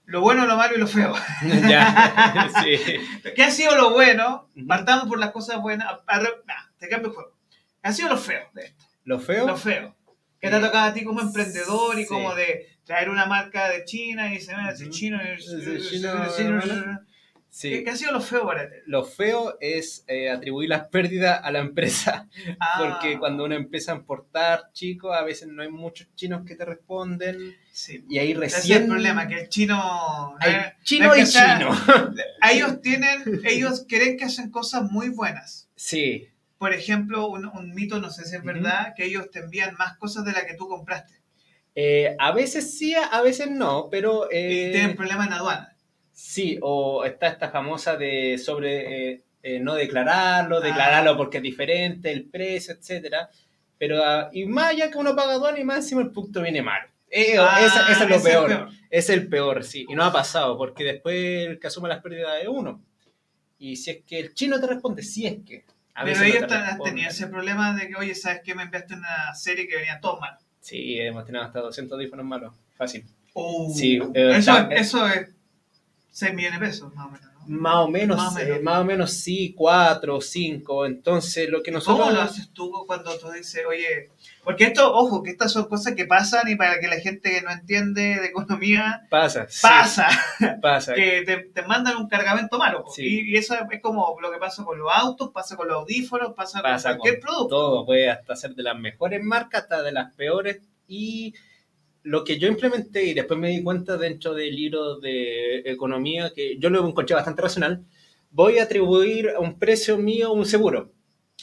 [0.07, 1.15] lo bueno, lo malo y lo feo.
[1.69, 2.77] ya, sí.
[3.37, 4.49] ¿Qué ha sido lo bueno?
[4.67, 5.87] Partamos por las cosas buenas.
[6.09, 7.42] Nah, te cambio el juego.
[7.83, 8.85] ¿Qué ha sido lo feo de esto?
[9.05, 9.47] Lo feo.
[9.47, 9.97] Lo feo.
[10.41, 12.09] ¿Qué te ha tocado a ti como emprendedor y Sí.
[12.09, 14.91] como de traer una marca de China y se ve Ujú.
[14.91, 15.19] chino?
[15.39, 16.99] chino, ¿Qué,
[17.51, 17.85] Sí.
[17.85, 18.77] qué ha sido lo feo para ti?
[18.87, 22.29] Lo feo es eh, atribuir las pérdidas a la empresa.
[22.59, 26.57] Ah, Porque cuando uno empieza a importar chicos, a veces no hay muchos chinos que
[26.57, 27.55] te responden.
[27.73, 28.05] Sí.
[28.09, 28.83] Y ahí Ese es recién.
[28.85, 30.37] el problema, que el chino...
[30.41, 31.71] Hay chino y que chino.
[32.51, 35.69] Ellos tienen, ellos creen que hacen cosas muy buenas.
[35.77, 36.29] Sí.
[36.63, 39.97] Por ejemplo, un, un mito, no sé si es verdad, que ellos te envían más
[39.99, 41.15] cosas de las que tú compraste.
[41.75, 44.29] Eh, a veces sí, a veces no, pero.
[44.31, 45.75] Y eh, tienen problemas en aduana.
[46.13, 50.61] Sí, o está esta famosa de sobre eh, eh, no declararlo, Ah.
[50.61, 53.29] declararlo porque es diferente, el precio, etcétera.
[53.77, 56.63] Pero, ah, y más allá que uno paga aduana y más encima el producto viene
[56.63, 56.83] mal.
[57.11, 58.47] Eh, Ah, esa- eso es lo ese es peor.
[58.47, 58.69] peor.
[58.89, 59.85] Es el peor, sí.
[59.89, 62.81] Y no ha pasado, porque después el que asume las pérdidas es uno.
[63.59, 65.65] Y si es que el chino te responde, si es que.
[65.95, 66.91] A Pero no ellos te tan- han responde.
[66.91, 68.55] tenido ese problema de que, oye, ¿sabes qué?
[68.55, 70.39] Me enviaste una serie que venía todo mal.
[70.61, 72.55] Sí, hemos tenido hasta 200 audífonos malos.
[72.77, 73.05] Fácil.
[73.35, 73.71] Oh.
[73.75, 75.31] Sí, eh, eso, está- eso es
[76.11, 77.32] 6 millones de pesos, más o menos.
[77.47, 78.57] Más o menos, Más o menos.
[78.59, 80.87] eh, más o menos sí, cuatro o cinco.
[80.87, 81.99] Entonces, lo que nosotros.
[82.07, 84.11] ¿Cómo lo haces tú cuando tú dices, oye,
[84.45, 87.43] porque esto, ojo, que estas son cosas que pasan y para que la gente que
[87.43, 89.47] no entiende de economía Pasa.
[89.49, 90.09] sí, pasa,
[90.63, 90.95] pasa.
[90.95, 92.85] que te, te mandan un cargamento malo.
[92.95, 93.03] Sí.
[93.05, 96.35] Y, y eso es como lo que pasa con los autos, pasa con los audífonos,
[96.35, 97.49] pasa, Pasa con cualquier con producto.
[97.57, 100.61] todo, puede hasta ser de las mejores marcas hasta de las peores.
[100.89, 101.35] Y
[102.05, 106.59] lo que yo implementé y después me di cuenta dentro del libro de economía, que
[106.59, 107.85] yo lo encontré bastante racional,
[108.31, 110.93] voy a atribuir a un precio mío un seguro.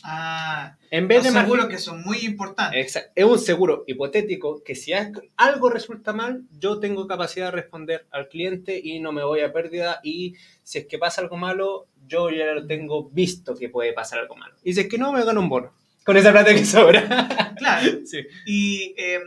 [0.04, 2.80] Ah, En vez de seguros que son muy importantes.
[2.82, 3.12] Exacto.
[3.15, 8.06] Es un seguro hipotético que si al- algo resulta mal, yo tengo capacidad de responder
[8.12, 10.00] al cliente y no me voy a pérdida.
[10.04, 14.19] Y si es que pasa algo malo, yo ya lo tengo visto que puede pasar
[14.19, 14.56] algo malo.
[14.63, 15.74] Y si es que no, me gano un bono.
[16.06, 17.54] Con esa plata que sobra.
[17.58, 18.00] Claro.
[18.06, 18.19] sí.
[18.45, 19.22] Y em,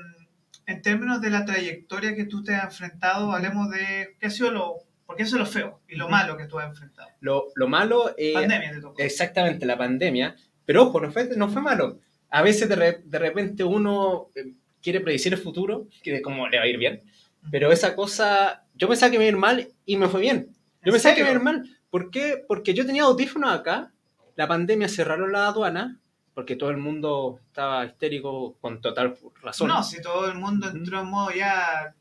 [0.67, 4.51] en términos de la trayectoria que tú te has enfrentado, hablemos de qué ha sido
[4.51, 7.09] lo, porque eso es lo feo y lo malo que tú has enfrentado.
[7.21, 9.03] Lo, lo malo es Pandemia te tocó.
[9.03, 11.99] exactamente la pandemia, pero ojo, no fue, no fue malo.
[12.31, 16.49] A veces de, re- de repente uno eh, quiere predecir el futuro, que de cómo
[16.49, 17.03] le va a ir bien,
[17.51, 20.49] pero esa cosa, yo pensaba que me iba a ir mal y me fue bien.
[20.85, 21.79] Yo ¿En pensaba que me iba a ir mal.
[21.91, 22.45] ¿Por qué?
[22.49, 23.93] Porque yo tenía audífonos acá,
[24.37, 26.01] la pandemia cerraron la aduana,
[26.35, 29.69] porque todo el mundo estaba histérico con total razón.
[29.69, 31.95] No, si todo el mundo entró en modo ya.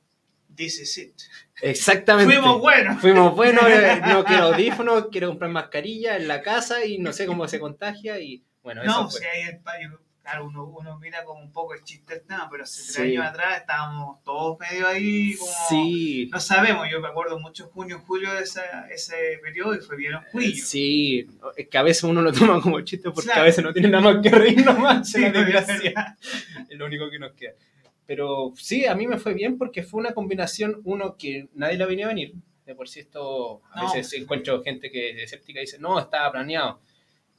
[0.54, 1.13] This is it.
[1.62, 2.34] Exactamente.
[2.36, 3.00] Fuimos buenos.
[3.00, 7.26] Fuimos buenos, eh, no quiero audífonos, quiero comprar mascarilla en la casa y no sé
[7.26, 9.22] cómo se contagia y bueno, eso No, fue.
[9.22, 9.60] si hay.
[10.21, 13.01] Claro, uno, uno mira como un poco el chiste, no, pero hace tres Sí.
[13.01, 15.51] años atrás estábamos todos medio ahí como.
[15.67, 19.97] Sí, No sabemos, yo me acuerdo mucho junio, julio de esa- ese periodo y fue
[19.97, 20.63] bien oscurillo.
[20.63, 23.41] sí, es que a veces uno lo toma como chiste porque Claro.
[23.41, 26.17] a veces no tiene nada más que reír nomás, Sí, la desgracia.
[26.69, 27.53] es lo único que nos queda.
[28.05, 31.88] Pero sí, a mí me fue bien porque fue una combinación, uno, que nadie la
[31.88, 32.34] venía a venir.
[32.65, 33.91] De por sí esto, a No.
[33.93, 36.79] veces encuentro gente que es escéptica y dice, no, estaba planeado.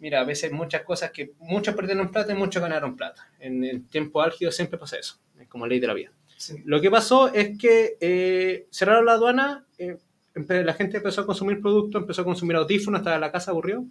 [0.02, 3.31] Mira, a veces muchas cosas que muchos perdieron plata y muchos ganaron plata.
[3.38, 6.10] En el tiempo álgido siempre pasa eso, es como ley de la vida.
[6.37, 6.56] Sí.
[6.64, 9.96] Lo que pasó es que eh, cerraron la aduana, eh,
[10.35, 13.85] la gente empezó a consumir productos, empezó a consumir audífonos, estaba en la casa aburrido.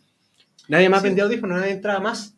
[0.67, 1.07] Nadie más Sí.
[1.07, 2.35] vendía audífonos, nadie entraba más.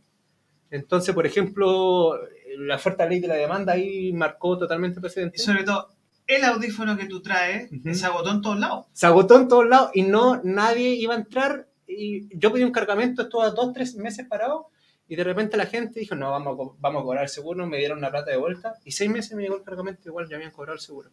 [0.69, 2.13] Entonces, por ejemplo,
[2.59, 5.37] la fuerte ley de la demanda ahí marcó totalmente el Y precedente.
[5.39, 5.89] sobre todo,
[6.27, 7.91] el audífono que tú traes Ujú.
[7.95, 8.85] se agotó en todos lados.
[8.93, 11.67] Se agotó en todos lados y no nadie iba a entrar.
[11.97, 14.67] Y yo pedí un cargamento, estuve dos, tres meses parado.
[15.07, 17.77] Y de repente la gente dijo, no, vamos a, vamos a cobrar el seguro, me
[17.77, 18.75] dieron la plata de vuelta.
[18.85, 21.09] Y seis meses me llegó el cargamento, igual ya habían cobrado el seguro.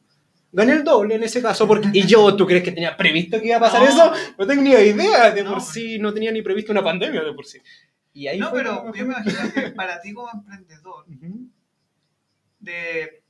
[0.52, 1.66] Gané el doble en ese caso.
[1.66, 3.88] Porque, y yo, ¿tú crees que tenía previsto que iba a pasar No.
[3.88, 4.12] eso?
[4.38, 5.30] No tengo ni idea.
[5.32, 5.52] De No.
[5.54, 7.58] por sí, no tenía ni previsto una pandemia de por sí.
[8.12, 11.04] Y ahí No, pero como- yo me imagino que para ti como emprendedor,
[12.58, 13.22] de,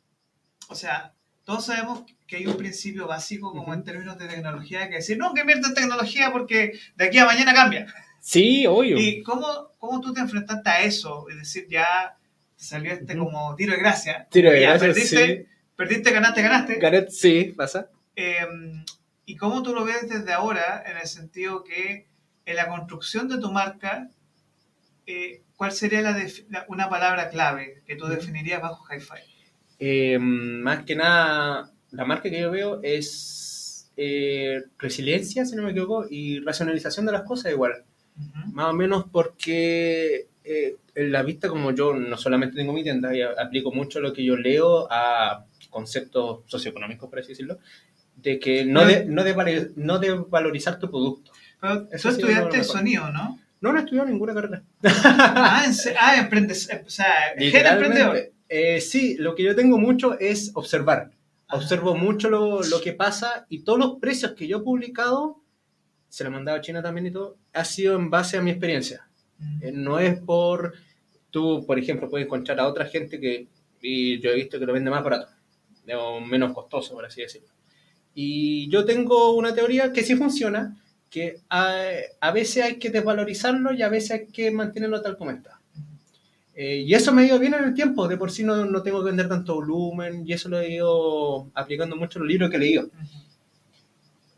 [0.68, 1.12] o sea,
[1.44, 5.34] todos sabemos que hay un principio básico como en términos de tecnología que decir, no,
[5.34, 7.86] que invierta en tecnología porque de aquí a mañana cambia.
[8.20, 8.98] Sí, obvio.
[8.98, 11.28] ¿Y cómo, cómo tú te enfrentaste a eso?
[11.30, 12.16] Es decir, ya
[12.56, 14.28] salió este como tiro de gracia.
[14.30, 16.74] Tiro de Ya, gracia, perdiste, perdiste, ganaste, ganaste.
[16.76, 17.88] Gareth, sí, pasa.
[18.14, 18.46] Eh,
[19.24, 22.06] ¿Y cómo tú lo ves desde ahora en el sentido que
[22.44, 24.08] en la construcción de tu marca,
[25.06, 26.16] eh, ¿cuál sería la
[26.68, 29.20] una palabra clave que tú definirías bajo Hi-Fi?
[29.78, 35.70] Eh, más que nada, la marca que yo veo es eh, resiliencia, si no me
[35.70, 37.84] equivoco, y racionalización de las cosas igual.
[38.16, 38.52] Ujú.
[38.52, 43.14] Más o menos porque eh, en la vista, como yo no solamente tengo mi tienda
[43.14, 47.58] y aplico mucho lo que yo leo a conceptos socioeconómicos, por así decirlo,
[48.16, 51.32] de que no de, no de, no de valorizar tu producto.
[51.60, 52.64] Pero Eso tú estudiaste mejor.
[52.64, 53.38] sonido, ¿no?
[53.60, 54.62] No, no he estudiado ninguna carrera.
[54.84, 55.64] ah,
[55.98, 58.32] ah, emprendes, o sea, gente emprendedor.
[58.48, 61.10] Eh, sí, lo que yo tengo mucho es observar.
[61.50, 61.56] Ah.
[61.56, 65.42] Observo mucho lo, lo que pasa y todos los precios que yo he publicado,
[66.08, 68.50] se lo he mandado a China también y todo, ha sido en base a mi
[68.50, 69.08] experiencia.
[69.60, 70.74] Eh, no es por,
[71.30, 73.48] tú, por ejemplo, puedes encontrar a otra gente que,
[73.80, 75.28] y yo he visto que lo vende más barato,
[75.96, 77.48] o menos costoso, por así decirlo.
[78.14, 80.76] Y yo tengo una teoría que sí funciona,
[81.08, 81.82] que a,
[82.20, 85.59] a veces hay que desvalorizarlo y a veces hay que mantenerlo tal como está.
[86.62, 88.82] Eh, y eso me ha ido bien en el tiempo, de por sí no, no
[88.82, 92.50] tengo que vender tanto volumen y eso lo he ido aplicando mucho en los libros
[92.50, 92.90] que he leído.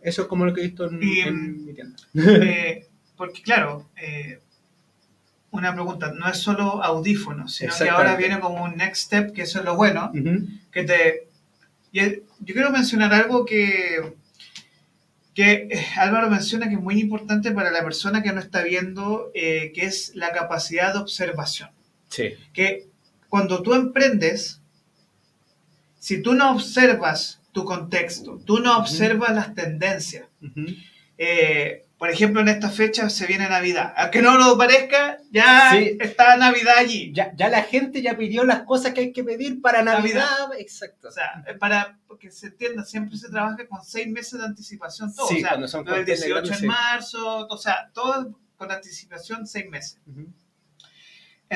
[0.00, 1.96] Eso es como lo que he visto en, Y, en mi tienda.
[2.14, 4.38] Eh, porque claro, eh,
[5.50, 9.42] una pregunta, no es solo audífonos, sino que ahora viene como un next step, que
[9.42, 10.12] eso es lo bueno,
[10.70, 11.26] que te...
[11.90, 14.14] yo quiero mencionar algo que,
[15.34, 19.72] que Álvaro menciona que es muy importante para la persona que no está viendo, eh,
[19.74, 21.70] que es la capacidad de observación.
[22.12, 22.34] Sí.
[22.52, 22.88] Que
[23.28, 24.60] cuando tú emprendes,
[25.98, 30.26] si tú no observas tu contexto, tú no observas las tendencias,
[31.18, 33.94] eh, por ejemplo, en esta fecha se viene Navidad.
[33.96, 35.96] Aunque no lo parezca, ya Sí.
[36.00, 37.12] está Navidad allí.
[37.14, 40.26] Ya, ya la gente ya pidió las cosas que hay que pedir para Navidad.
[40.40, 40.58] Navidad.
[40.60, 41.08] Exacto.
[41.08, 45.28] O sea, para que se entienda, siempre se trabaja con seis meses de anticipación todo.
[45.28, 49.46] Sí, o sea, cuando son cuestiones 18 grandes, en marzo, o sea, todo con anticipación
[49.46, 49.98] seis meses.
[50.06, 50.26] Ujú.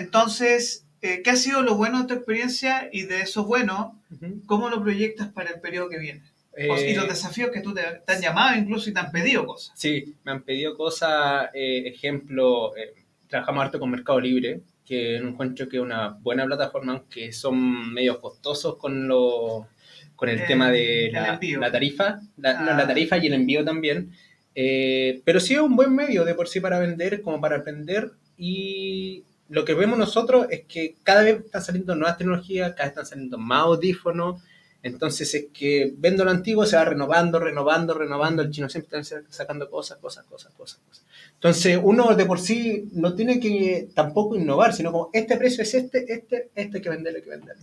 [0.01, 4.01] Entonces, eh, ¿qué ha sido lo bueno de tu experiencia y de eso bueno,
[4.47, 6.23] cómo lo proyectas para el periodo que viene?
[6.71, 9.11] O- y Eh, los desafíos que tú te, te han llamado incluso y te han
[9.13, 9.73] pedido cosas.
[9.79, 12.95] Sí, me han pedido cosas, eh, ejemplo, eh,
[13.29, 18.21] trabajamos harto con Mercado Libre, que encuentro que es una buena plataforma, aunque son medio
[18.21, 19.67] costosos con lo,
[20.15, 22.77] con el Eh, tema de la, la tarifa, la, no, Ah.
[22.77, 24.13] la tarifa y el envío también.
[24.55, 28.13] Eh, pero sí es un buen medio de por sí para vender, como para aprender.
[28.39, 32.91] Y lo que vemos nosotros es que cada vez están saliendo nuevas tecnologías, cada vez
[32.91, 34.43] están saliendo más audífonos.
[34.83, 38.43] Entonces es que vendo lo antiguo, se va renovando, renovando, renovando.
[38.43, 40.81] El chino siempre está sacando cosas, cosas, cosas, cosas.
[40.87, 41.05] cosas.
[41.35, 45.75] Entonces uno de por sí no tiene que tampoco innovar, sino como este precio es
[45.75, 47.63] este, este, este hay que venderlo, hay que venderlo.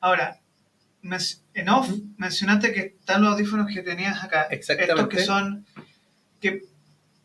[0.00, 0.40] Ahora,
[1.54, 4.44] en off mencionaste que están los audífonos que tenías acá.
[4.50, 5.02] Exactamente.
[5.02, 5.66] Estos que son,
[6.40, 6.64] que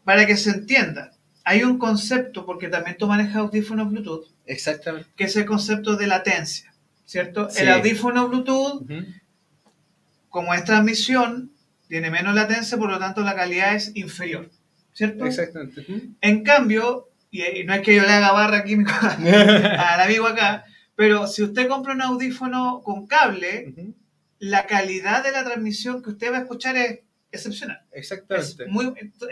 [0.04, 1.12] para que se entienda,
[1.50, 5.10] hay un concepto, porque también tú manejas audífonos Bluetooth, Exactamente.
[5.16, 6.72] que es el concepto de latencia,
[7.06, 7.50] ¿cierto?
[7.50, 7.64] Sí.
[7.64, 8.88] El audífono Bluetooth,
[10.30, 11.52] como es transmisión,
[11.88, 14.52] tiene menos latencia, por lo tanto la calidad es inferior,
[14.94, 15.26] ¿cierto?
[15.26, 15.84] Exactamente.
[16.22, 20.66] En cambio, y, y no es que yo le haga barra aquí al amigo acá,
[20.96, 23.96] pero si usted compra un audífono con cable,
[24.38, 27.00] la calidad de la transmisión que usted va a escuchar es
[27.32, 27.82] excepcional.
[27.92, 28.66] Es Exactamente.
[28.68, 29.30] muy, estoy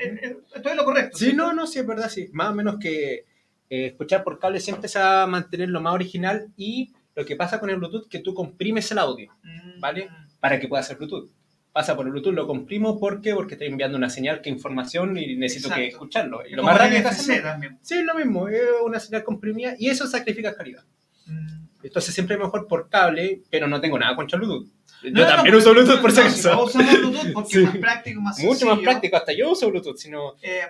[0.71, 1.17] en lo correcto.
[1.17, 2.29] Sí, no, no, sí, es verdad, sí.
[2.33, 3.25] Más o menos que
[3.69, 7.35] eh, escuchar por cable siempre se va a mantener lo más original y lo que
[7.35, 10.09] pasa con el Bluetooth que tú comprimes el audio Mm, ¿vale?
[10.39, 11.29] para que pueda ser Bluetooth.
[11.73, 15.35] Pasa por el Bluetooth, lo comprimo porque porque estoy enviando una señal que información y
[15.35, 16.45] necesito que escucharlo.
[16.47, 17.77] Y lo más rápido que hacerlo- también.
[17.81, 20.83] Sí, es lo mismo, es una señal comprimida y eso sacrifica calidad.
[21.25, 21.56] Mm.
[21.87, 24.67] Entonces siempre es mejor por cable, pero no tengo nada contra Bluetooth.
[25.03, 26.49] Yo No, no, también no, uso Bluetooth por si no, si acaso.
[26.51, 27.57] todos usamos Bluetooth porque Sí.
[27.59, 28.81] es más práctico, más Mucho más sencillo.
[28.83, 30.35] práctico, hasta yo uso Bluetooth, sino...
[30.41, 30.61] Eh,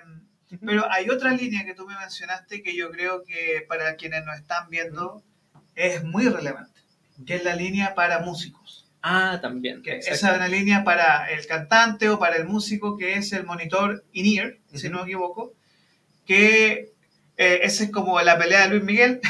[0.66, 4.36] pero hay otra línea que tú me mencionaste que yo creo que para quienes nos
[4.38, 5.22] están viendo
[5.76, 6.80] es muy relevante,
[7.26, 8.86] que es la línea para músicos.
[9.02, 9.82] Ah, también.
[9.82, 13.46] Que esa es una línea para el cantante o para el músico, que es el
[13.46, 14.94] monitor in-ear, si Ujú.
[14.96, 15.54] no me equivoco,
[16.26, 16.92] que
[17.38, 19.22] eh, esa es como la pelea de Luis Miguel.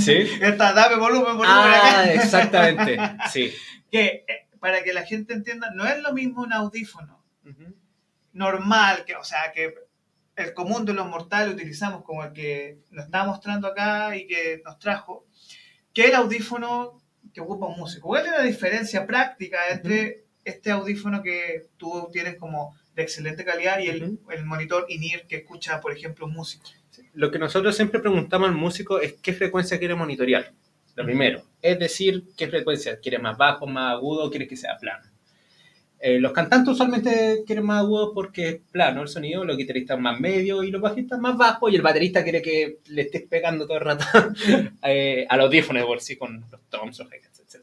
[0.00, 0.12] Sí.
[0.40, 2.12] Esta, dame volumen, volumen Ah, acá.
[2.14, 2.96] exactamente.
[3.32, 3.52] Sí.
[3.90, 7.18] Que, eh, para que la gente entienda, no es lo mismo un audífono
[8.32, 9.74] normal, que, o sea, que
[10.36, 14.62] el común de los mortales utilizamos como el que nos está mostrando acá y que
[14.64, 15.26] nos trajo,
[15.92, 17.00] que el audífono
[17.34, 18.08] que ocupa un músico.
[18.08, 23.78] ¿Cuál es la diferencia práctica entre este audífono que tú tienes como de excelente calidad
[23.80, 26.64] y el, el monitor in-ear que escucha, por ejemplo, un músico?
[27.14, 30.52] Lo que nosotros siempre preguntamos al músico es qué frecuencia quiere monitorear.
[30.96, 31.42] Lo primero.
[31.62, 32.98] Es decir, qué frecuencia.
[33.00, 34.30] ¿Quiere más bajo, más agudo?
[34.30, 35.10] ¿Quiere que sea plano?
[36.02, 40.18] Eh, los cantantes usualmente quieren más agudo porque es plano el sonido, los guitarristas más
[40.18, 43.76] medio y los bajistas más bajos y el baterista quiere que le estés pegando todo
[43.76, 44.06] el rato
[44.82, 47.62] eh, al audífono de por sí con los toms, los etc.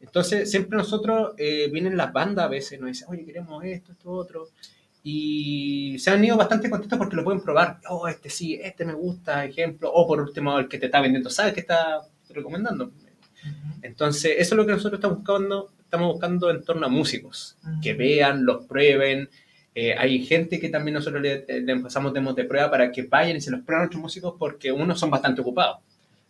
[0.00, 4.10] Entonces, siempre nosotros, eh, vienen las bandas a veces, nos dicen, oye, queremos esto, esto,
[4.10, 4.48] otro.
[5.10, 7.80] Y se han ido bastante contentos porque lo pueden probar.
[7.88, 9.90] Oh, este sí, este me gusta, ejemplo.
[9.90, 12.92] O por último, el que te está vendiendo, ¿sabes qué está recomendando?
[13.80, 17.94] Entonces, eso es lo que nosotros estamos buscando, estamos buscando en torno a músicos, que
[17.94, 19.30] vean, los prueben.
[19.74, 23.38] Eh, hay gente que también nosotros le, le empezamos demos de prueba para que vayan
[23.38, 25.78] y se los prueben a nuestros músicos porque unos son bastante ocupados.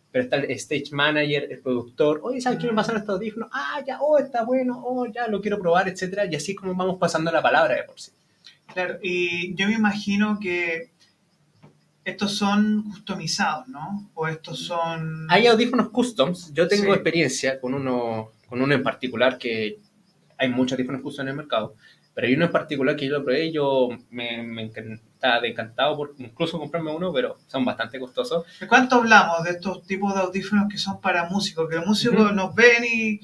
[0.09, 3.49] Pero está el stage manager, el productor, oye, ¿sabes qué me pasaron estos audífonos?
[3.51, 6.23] Ah, ya, oh, está bueno, oh, ya, lo quiero probar, etcétera.
[6.27, 8.13] Y así como vamos pasando la palabra de por sí.
[8.73, 10.91] Claro, y yo me imagino que
[12.05, 14.09] estos son customizados, ¿no?
[14.15, 15.27] O estos son...
[15.29, 16.51] Hay audífonos customs.
[16.53, 16.91] Yo tengo Sí.
[16.91, 19.79] experiencia con uno, con uno en particular que
[20.37, 21.75] hay muchos audífonos custom en el mercado,
[22.13, 25.97] pero hay uno en particular que yo lo probé y yo me, me encantaba, encantado
[25.97, 28.45] por incluso comprarme uno, pero son bastante costosos.
[28.59, 31.69] ¿De cuánto hablamos de estos tipos de audífonos que son para músicos?
[31.69, 32.33] Que los músicos Ujú.
[32.33, 33.19] nos ven y,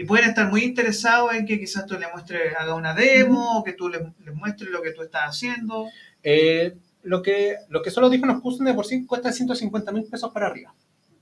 [0.00, 3.62] y pueden estar muy interesados en que quizás tú le muestres, haga una demo, o
[3.62, 5.88] que tú les, les muestres lo que tú estás haciendo.
[6.22, 10.04] Eh, lo, que, lo que son los audífonos custom de por sí cuestan 150 mil
[10.04, 10.74] pesos para arriba.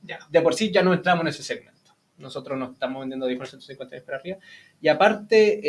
[0.02, 0.20] Ya.
[0.30, 1.92] De por sí ya no entramos en ese segmento.
[2.18, 4.38] Nosotros no estamos vendiendo audífonos 150 mil para arriba.
[4.80, 5.60] Y aparte,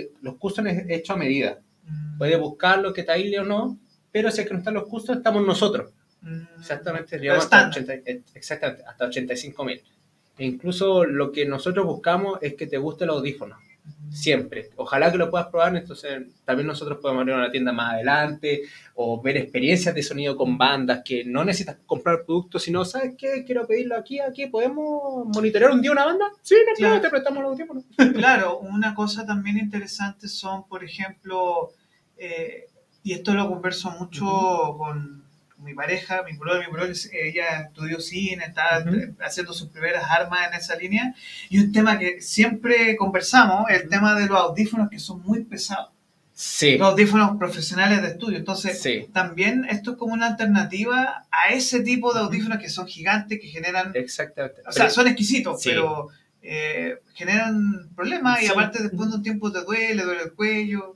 [0.00, 1.58] eh, los custom es hecho a medida.
[1.86, 3.78] Mm, Puede buscar lo que te aísle o no,
[4.10, 5.92] pero si es que no están los custom, estamos nosotros.
[6.22, 7.98] mm, Exactamente, Lo llegamos hasta, estándar.
[7.98, 9.82] 80 eh, exactamente, hasta 85 mil.
[10.38, 13.56] E incluso lo que nosotros buscamos es que te guste el audífono,
[14.10, 14.70] siempre.
[14.76, 18.62] Ojalá que lo puedas probar, entonces también nosotros podemos abrir una tienda más adelante
[18.94, 23.44] o ver experiencias de sonido con bandas que no necesitas comprar productos, sino, ¿sabes qué?
[23.44, 26.26] Quiero pedirlo aquí, aquí, ¿podemos monitorear un día una banda?
[26.42, 27.00] Sí, no, Claro.
[27.00, 27.84] te prestamos los audífonos.
[28.14, 31.70] Claro, una cosa también interesante son, por ejemplo,
[32.16, 32.66] eh,
[33.02, 34.24] y esto lo converso mucho
[34.78, 35.23] con
[35.64, 38.84] mi pareja, mi brother, mi brother, ella estudió cine, está
[39.20, 41.14] haciendo sus primeras armas en esa línea,
[41.48, 45.90] y un tema que siempre conversamos, el tema de los audífonos que son muy pesados,
[46.36, 51.54] Sí, los audífonos profesionales de estudio, entonces sí, también esto es como una alternativa a
[51.54, 54.60] ese tipo de audífonos que son gigantes, que generan exactamente.
[54.66, 55.68] o sea, son exquisitos, Sí.
[55.70, 56.08] pero
[56.42, 60.94] eh, generan problemas y aparte después de un tiempo te duele, duele el cuello.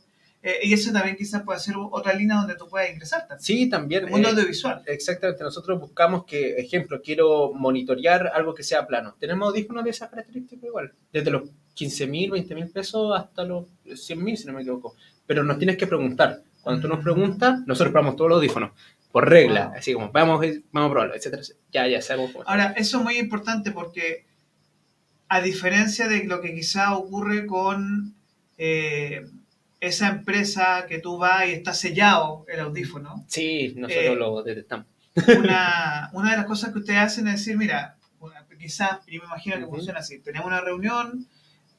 [0.49, 3.40] Eh, y eso también quizás puede ser otra línea donde tú puedas ingresar también.
[3.40, 4.05] sí, también.
[4.05, 4.82] El mundo eh, audiovisual.
[4.86, 9.14] Exactamente, nosotros buscamos que, ejemplo, quiero monitorear algo que sea plano.
[9.20, 11.42] Tenemos audífonos de esas características igual, desde los
[11.74, 14.96] 15 mil, 20 mil pesos hasta los 100 mil, si no me equivoco.
[15.26, 16.40] Pero nos tienes que preguntar.
[16.62, 18.70] Cuando tú nos preguntas, nosotros probamos todos los audífonos,
[19.12, 19.76] por regla, Wow.
[19.76, 21.42] así como vamos, vamos a probarlo, etcétera.
[21.72, 22.32] Ya, ya sabemos.
[22.46, 24.24] Ahora, eso es muy importante porque
[25.28, 28.14] a diferencia de lo que quizás ocurre con
[28.57, 29.26] eh,
[29.81, 34.87] esa empresa que tú vas y está sellado el audífono, Sí, nosotros Eh, lo detectamos.
[35.39, 37.97] una, una de las cosas que ustedes hacen es decir, mira,
[38.59, 41.26] quizás, yo me imagino que funciona así, tenemos una reunión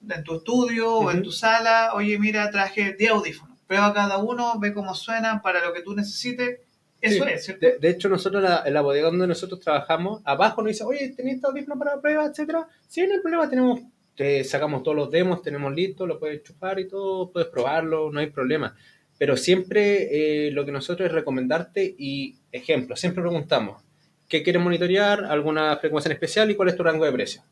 [0.09, 4.57] en tu estudio o en tu sala, oye, mira, traje 10 audífonos, prueba cada uno,
[4.59, 6.61] ve cómo suenan para lo que tú necesites,
[7.01, 7.29] eso Sí.
[7.31, 7.65] es, ¿cierto?
[7.65, 11.09] De, de hecho, nosotros la- en la bodega donde nosotros trabajamos, abajo nos dice, oye,
[11.09, 12.65] ¿tenéis este audífono para prueba, etcétera?
[12.87, 13.81] Sí, no hay problema, tenemos,
[14.19, 18.19] te sacamos todos los demos, tenemos listo, lo puedes chupar y todo, puedes probarlo, no
[18.19, 18.75] hay problema.
[19.17, 23.81] Pero siempre eh, lo que nosotros es recomendarte y, ejemplo, siempre preguntamos,
[24.27, 25.23] ¿qué quieres monitorear?
[25.23, 27.43] ¿Alguna frecuencia en especial y cuál es tu rango de precio?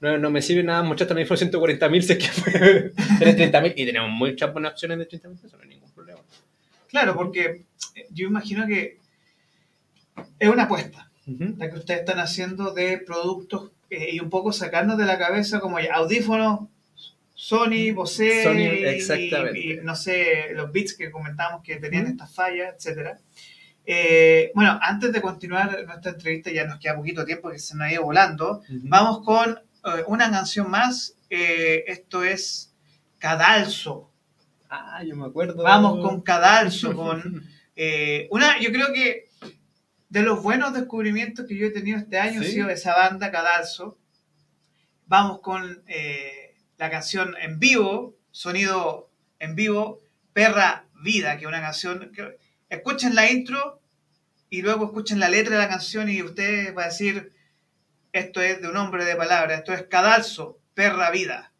[0.00, 2.28] No, no me sirve nada muchas también por 140 mil, sé que
[3.18, 5.90] tenés 30 mil y tenemos muchas buenas opciones de 30 mil pesos, no hay ningún
[5.90, 6.20] problema.
[6.88, 8.98] Claro, porque eh, yo imagino que
[10.38, 11.10] es una apuesta.
[11.56, 15.78] La que ustedes están haciendo de productos y un poco sacarnos de la cabeza como
[15.80, 16.68] ya, audífonos,
[17.34, 19.58] Sony, Bose, Sony, y- exactamente.
[19.58, 22.12] y, no sé, los bits que comentamos que tenían Ujú.
[22.12, 23.18] estas fallas, etcétera.
[23.86, 27.86] Eh, bueno, antes de continuar nuestra entrevista, ya nos queda poquito tiempo que se nos
[27.88, 28.62] ha ido volando.
[28.84, 29.50] Vamos con
[29.84, 31.16] eh, una canción más.
[31.28, 32.72] eh, esto es
[33.18, 34.10] Cadalso.
[34.70, 35.62] Ah, yo me acuerdo.
[35.62, 37.44] Vamos con Cadalso, con
[37.76, 39.23] eh, una, yo creo que
[40.08, 42.52] de los buenos descubrimientos que yo he tenido este año ha ¿Sí?
[42.52, 43.98] sido esa banda Cadalso.
[45.06, 50.02] Vamos con eh, la canción en vivo, sonido en vivo,
[50.32, 52.10] Perra Vida, que es una canción.
[52.12, 52.38] Que,
[52.68, 53.80] escuchen la intro
[54.50, 57.32] y luego escuchen la letra de la canción y ustedes van a decir:
[58.12, 61.52] esto es de un hombre de palabra, esto es Cadalso, Perra Vida.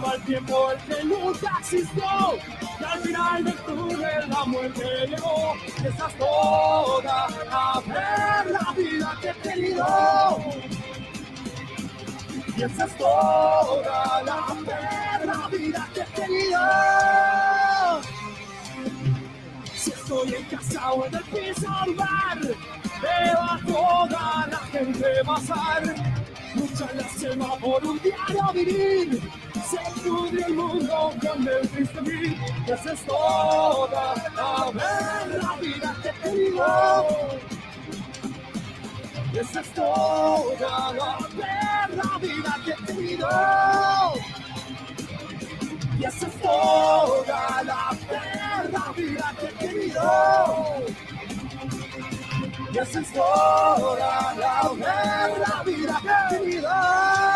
[0.00, 2.38] Acaba el tiempo, el que nunca existió.
[2.80, 5.54] Y al final del túnel la muerte llegó.
[5.82, 10.38] Y esa es toda a ver la vida que he tenido.
[12.56, 16.60] Y esa es toda la perra vida que he tenido.
[19.74, 25.06] Si estoy en casa o en el piso del bar, veo a toda la gente
[25.24, 25.82] pasar.
[26.54, 29.20] Mucha lástima por un diario vivir.
[29.70, 32.36] Se pudre el mundo con el triste mí.
[32.66, 37.06] Y esa es toda la vida que tenido.
[39.32, 43.28] Y esa es toda la perra vida que he tenido.
[46.00, 50.02] Y esa es toda la perra vida que he tenido.
[52.72, 57.29] Y esa es toda la perra vida que he tenido.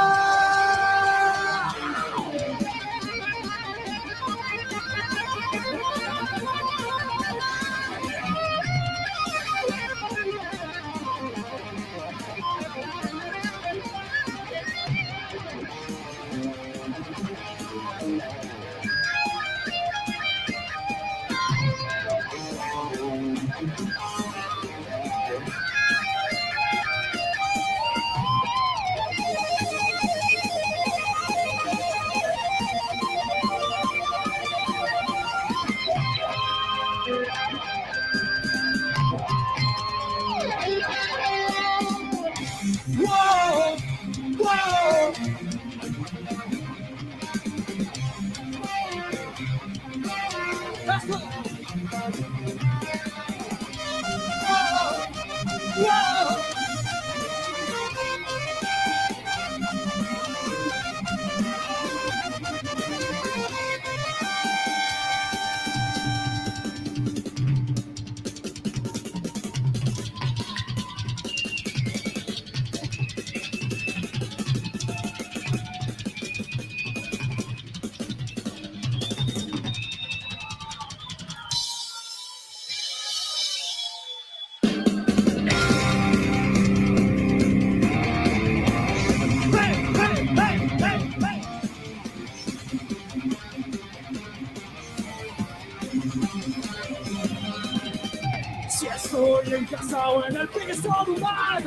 [99.94, 101.62] Estoy en el piso de un bar,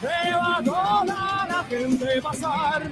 [0.00, 2.82] veo a toda la gente pasar.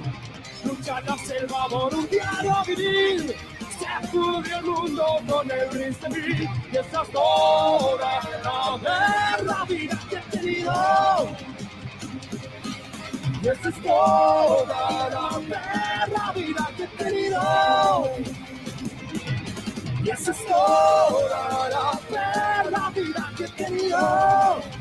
[0.63, 3.35] Lucha la selva por un diario vivir.
[3.79, 6.49] Se cubre el mundo con el gris de mí.
[6.71, 11.29] Y esa es toda la verdad vida que he tenido.
[13.43, 18.11] Y esa es toda la perra vida que he tenido.
[20.03, 24.74] Y esa es toda la perra vida que he tenido.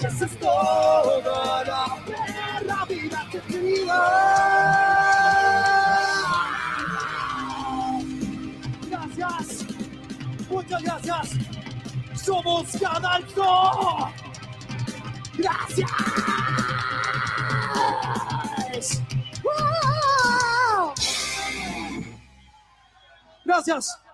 [0.00, 3.94] Y esa es toda la perra vida que he tenido.
[8.88, 9.66] Gracias.
[10.48, 11.30] Muchas gracias.
[12.14, 14.08] Somos Canal Zoo.
[15.36, 15.90] Gracias.
[19.42, 20.94] ¡Wow!
[23.44, 24.07] Gracias.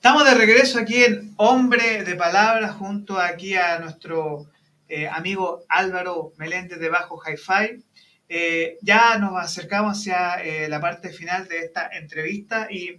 [0.00, 4.46] Estamos de regreso aquí en Hombre de Palabras junto aquí a nuestro
[4.88, 7.84] eh, amigo Álvaro Meléndez de Bajo Hi-Fi.
[8.26, 12.98] Eh, ya nos acercamos hacia eh, la parte final de esta entrevista y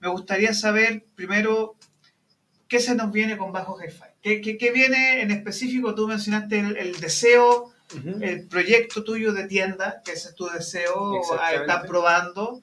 [0.00, 1.76] me gustaría saber primero
[2.66, 4.10] qué se nos viene con Bajo Hi-Fi.
[4.20, 5.94] ¿Qué, qué, qué viene en específico?
[5.94, 7.72] Tú mencionaste el, el deseo,
[8.20, 11.20] el proyecto tuyo de tienda, que ese es tu deseo,
[11.54, 12.60] estás probando.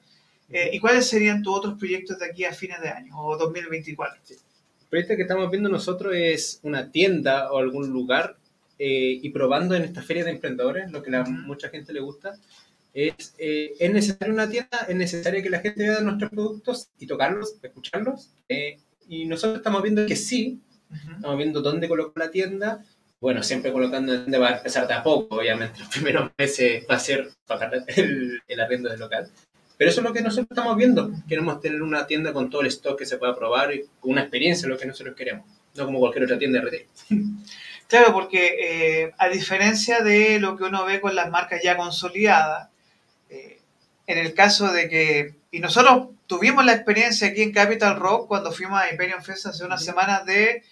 [0.50, 4.20] Eh, ¿Y cuáles serían tus otros proyectos de aquí a fines de año o 2024?
[4.30, 8.36] El proyecto que estamos viendo nosotros es una tienda o algún lugar
[8.78, 12.34] eh, y probando en esta feria de emprendedores, lo que a mucha gente le gusta,
[12.92, 17.06] es, eh, es necesario una tienda, es necesario que la gente vea nuestros productos y
[17.06, 18.30] tocarlos, escucharlos.
[18.48, 18.78] eh,
[19.08, 20.60] y nosotros estamos viendo que sí,
[21.16, 22.84] estamos viendo dónde colocar la tienda.
[23.20, 25.80] Bueno, siempre colocando dónde va a empezar de a poco, obviamente.
[25.80, 29.28] Los primeros meses va a ser pagar el, el arriendo del local.
[29.80, 31.10] Pero eso es lo que nosotros estamos viendo.
[31.26, 34.20] Queremos tener una tienda con todo el stock que se pueda probar y con una
[34.20, 35.46] experiencia, lo que nosotros queremos.
[35.74, 36.86] No como cualquier otra tienda de retail.
[37.88, 42.68] Claro, porque eh, a diferencia de lo que uno ve con las marcas ya consolidadas,
[43.30, 43.58] eh,
[44.06, 48.52] en el caso de que, y nosotros tuvimos la experiencia aquí en Capital Rock cuando
[48.52, 50.62] fuimos a Imperium Fest hace unas semanas de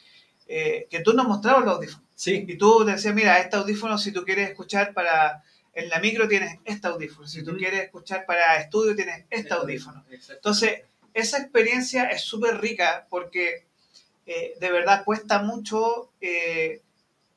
[0.48, 2.06] eh, que tú nos mostrabas los audífonos.
[2.14, 5.42] Sí, Y tú te decías, mira, este audífono si tú quieres escuchar para,
[5.80, 10.04] en la micro tienes este audífono, si tú quieres escuchar para estudio tienes este audífono.
[10.10, 10.34] Exacto.
[10.34, 10.82] Entonces,
[11.14, 13.64] esa experiencia es súper rica porque
[14.26, 16.82] eh, de verdad cuesta mucho eh,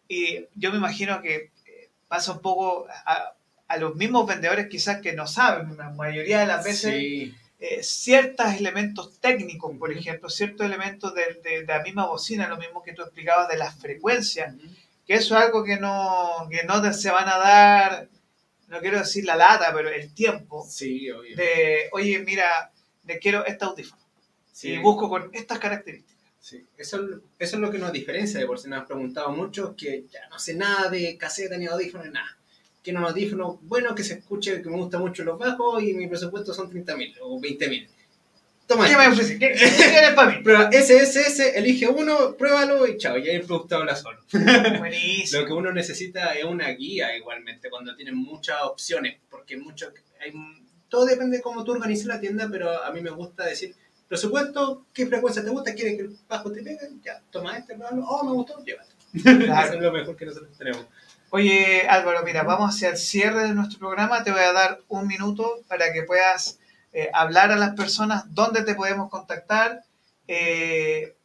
[0.08, 1.36] y yo me imagino que
[1.66, 3.34] eh, pasa un poco a,
[3.68, 7.34] a los mismos vendedores quizás que no saben, la mayoría de las veces Sí,
[7.64, 12.58] eh, ciertos elementos técnicos, por ejemplo, ciertos elementos de, de- de la misma bocina, lo
[12.58, 14.56] mismo que tú explicabas de las frecuencias,
[15.06, 18.08] que eso es algo que no, que no te- se van a dar,
[18.72, 21.36] no quiero decir la lata, pero el tiempo Sí, obvio.
[21.36, 22.72] de, oye, mira,
[23.06, 24.02] le quiero este audífono
[24.52, 24.70] Sí.
[24.74, 26.18] y busco con estas características.
[26.40, 29.30] Sí, eso, es- eso es lo que nos diferencia de por si nos han preguntado
[29.32, 32.38] mucho, que ya no sé nada de caseta ni audífonos, nada.
[32.84, 36.08] Quiero un audífono bueno que se escuche, que me gusta mucho los bajos y mi
[36.08, 37.88] presupuesto son 30.000 o 20.000.
[38.72, 38.88] Toma.
[38.88, 39.38] ¿Qué me ofreces?
[39.38, 40.38] ¿Qué, qué quieres para mí?
[40.44, 44.18] Prueba SSS, elige uno, pruébalo y chao, ya el producto habla solo.
[44.80, 45.42] Buenísimo.
[45.42, 49.92] Lo que uno necesita es una guía igualmente cuando tienen muchas opciones, porque mucho,
[50.22, 50.32] hay,
[50.88, 53.76] todo depende de cómo tú organizas la tienda, pero a mí me gusta decir,
[54.08, 55.76] presupuesto, ¿qué frecuencia te gusta?
[55.76, 56.80] ¿Quieres que el bajo te pegue?
[57.04, 58.06] Ya, toma este, pruébalo.
[58.08, 58.92] Oh, me gustó, llévate.
[59.22, 59.68] Claro.
[59.68, 60.86] Eso es lo mejor que nosotros tenemos.
[61.32, 64.24] Oye, Álvaro, mira, vamos hacia el cierre de nuestro programa.
[64.24, 66.61] Te voy a dar un minuto para que puedas
[66.94, 69.84] eh, hablar a las personas dónde te podemos contactar.
[70.28, 71.16] Eh,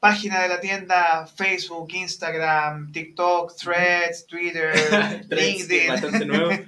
[0.00, 6.28] página de la tienda, Facebook, Instagram, TikTok, Threads, Twitter, LinkedIn.
[6.28, 6.50] nuevo.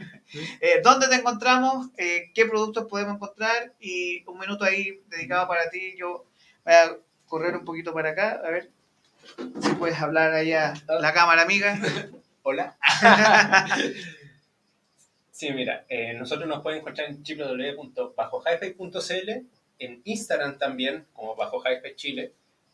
[0.61, 1.87] Eh, ¿Dónde te encontramos?
[1.97, 3.73] ¿Qué productos podemos encontrar?
[3.79, 5.95] Y un minuto ahí dedicado para ti.
[5.97, 6.27] Yo
[6.65, 6.97] voy a
[7.29, 8.41] correr un poquito para acá.
[8.45, 8.69] A ver
[9.63, 11.79] si puedes hablar ahí a la cámara amiga.
[12.43, 12.77] Hola.
[15.37, 19.31] Sí, mira, eh, nosotros nos pueden encontrar en www.bajohifi.cl,
[19.79, 22.33] en Instagram también, como Bajo Hi-Fi Chile,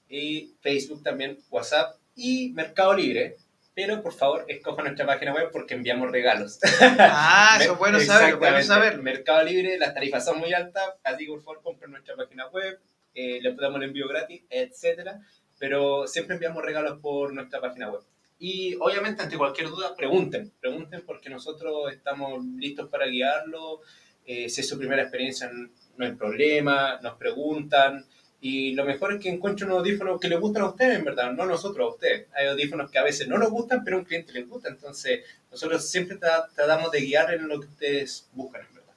[0.09, 3.39] y Facebook también, WhatsApp y Mercado Libre.
[3.75, 6.61] Pero por favor, escoja nuestra página web porque enviamos regalos.
[7.01, 9.03] Ah, eso es bueno saberlo, bueno saberlo.
[9.03, 12.79] Mercado Libre, las tarifas son muy altas, así que por favor compren nuestra página web,
[13.15, 15.21] eh, le damos el envío gratis, etcétera.
[15.59, 18.03] Pero siempre enviamos regalos por nuestra página web.
[18.45, 23.83] Y obviamente ante cualquier duda, pregunten, pregunten porque nosotros estamos listos para guiarlo.
[24.27, 25.49] Eh, si es su primera experiencia,
[25.97, 28.05] no hay problema, nos preguntan.
[28.41, 31.31] Y lo mejor es que encuentren un audífono que les gustan a ustedes, en verdad,
[31.33, 32.27] no nosotros a ustedes.
[32.35, 34.69] Hay audífonos que a veces no nos gustan, pero a un cliente les gusta.
[34.71, 38.93] Entonces, nosotros siempre tra- tratamos de guiar en lo que ustedes buscan, en verdad.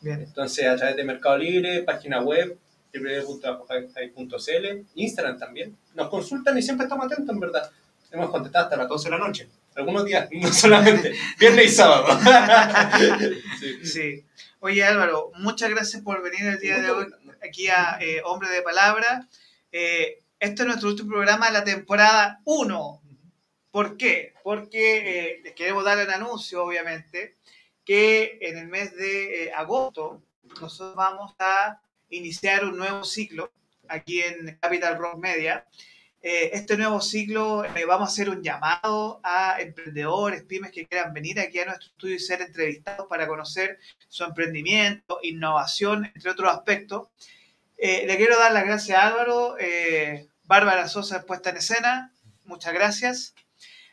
[0.00, 0.20] Bien.
[0.22, 2.58] Entonces, a través de Mercado Libre, página web,
[2.92, 5.76] www.bajohifi.cl, Instagram también.
[5.94, 7.70] Nos consultan y siempre estamos atentos, en verdad.
[8.10, 9.48] Hemos contestado hasta las 12 de la noche.
[9.76, 11.14] Algunos días, no solamente.
[11.38, 12.06] Viernes y sábado.
[13.60, 13.84] Sí.
[13.84, 14.24] Sí.
[14.60, 17.06] Oye Álvaro, muchas gracias por venir el día de hoy
[17.46, 19.28] aquí a eh, Hombre de Palabra.
[19.70, 23.02] Eh, este es nuestro último programa de la temporada 1.
[23.70, 24.34] ¿Por qué?
[24.42, 27.36] Porque eh, les queremos dar el anuncio, obviamente,
[27.84, 30.22] que en el mes de eh, agosto
[30.60, 31.80] nosotros vamos a
[32.10, 33.52] iniciar un nuevo ciclo
[33.88, 35.66] aquí en Capital Rock Media.
[36.20, 41.12] Eh, este nuevo ciclo eh, vamos a hacer un llamado a emprendedores, pymes que quieran
[41.12, 46.52] venir aquí a nuestro estudio y ser entrevistados para conocer su emprendimiento, innovación, entre otros
[46.52, 47.08] aspectos.
[47.76, 49.54] Eh, le quiero dar las gracias a Álvaro,
[50.42, 52.12] Bárbara Sosa puesta en escena,
[52.44, 53.34] muchas gracias.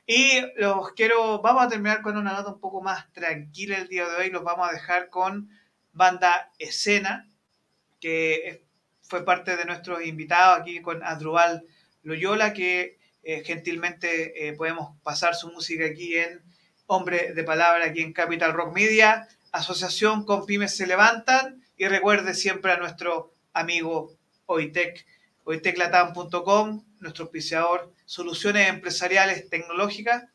[0.07, 4.07] Y los quiero, vamos a terminar con una nota un poco más tranquila el día
[4.09, 5.49] de hoy, los vamos a dejar con
[5.93, 7.29] banda Escena,
[7.99, 8.65] que
[9.01, 11.65] fue parte de nuestros invitados aquí con Adrubal
[12.05, 16.41] Loyola, que eh, gentilmente eh, podemos pasar su música aquí en
[16.85, 19.27] Hombre de Palabra, aquí en Capital Rock Media.
[19.51, 25.05] Asociación con Pymes se levantan y recuerde siempre a nuestro amigo Oitec,
[25.43, 30.25] oiteclatam.com, nuestro auspiciador, soluciones empresariales tecnológicas.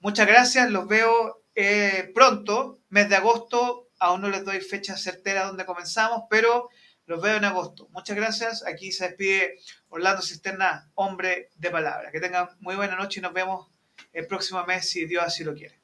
[0.00, 5.44] Muchas gracias, los veo eh, pronto, mes de agosto, aún no les doy fecha certera
[5.44, 6.70] donde comenzamos, pero
[7.10, 7.88] los veo en agosto.
[7.90, 9.58] Muchas gracias, aquí se despide
[9.88, 12.12] Orlando Cisterna, hombre de palabra.
[12.12, 13.68] Que tengan muy buena noche y nos vemos
[14.12, 15.79] el próximo mes si Dios así lo quiere.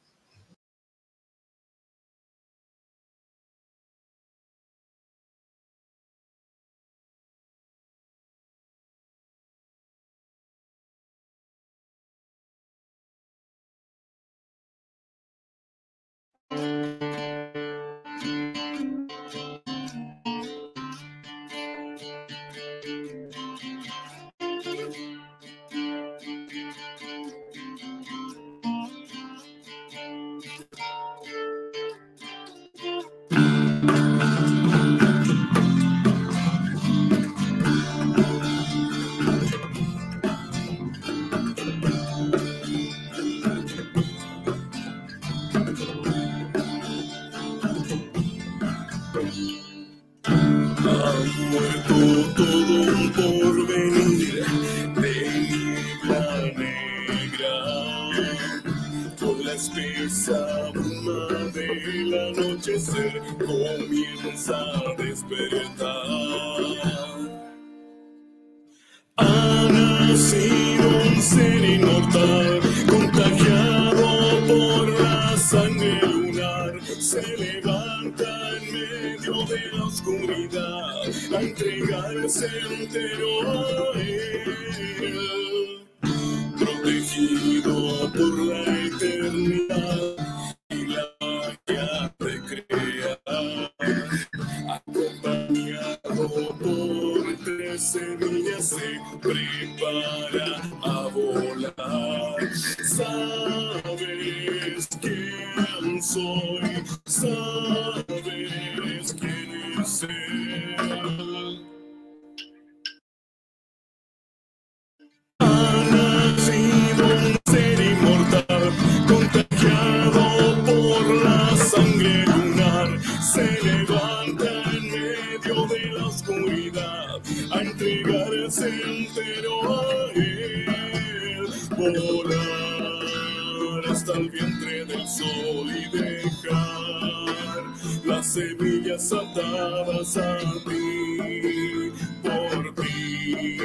[133.97, 137.65] hasta el vientre del sol y dejar
[138.05, 140.37] las semillas atadas a
[140.67, 141.93] ti,
[142.23, 143.59] por ti,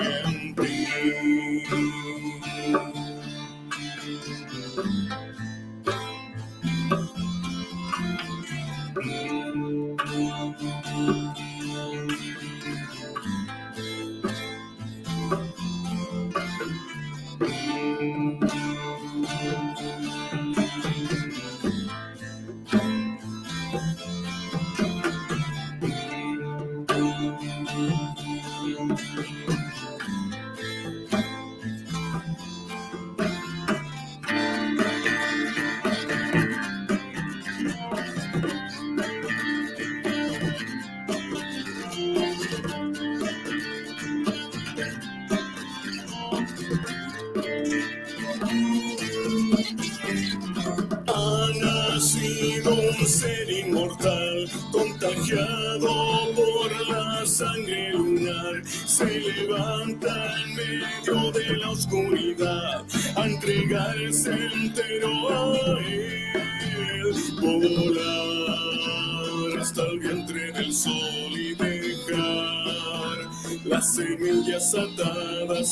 [0.00, 0.72] en ti.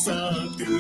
[0.05, 0.80] something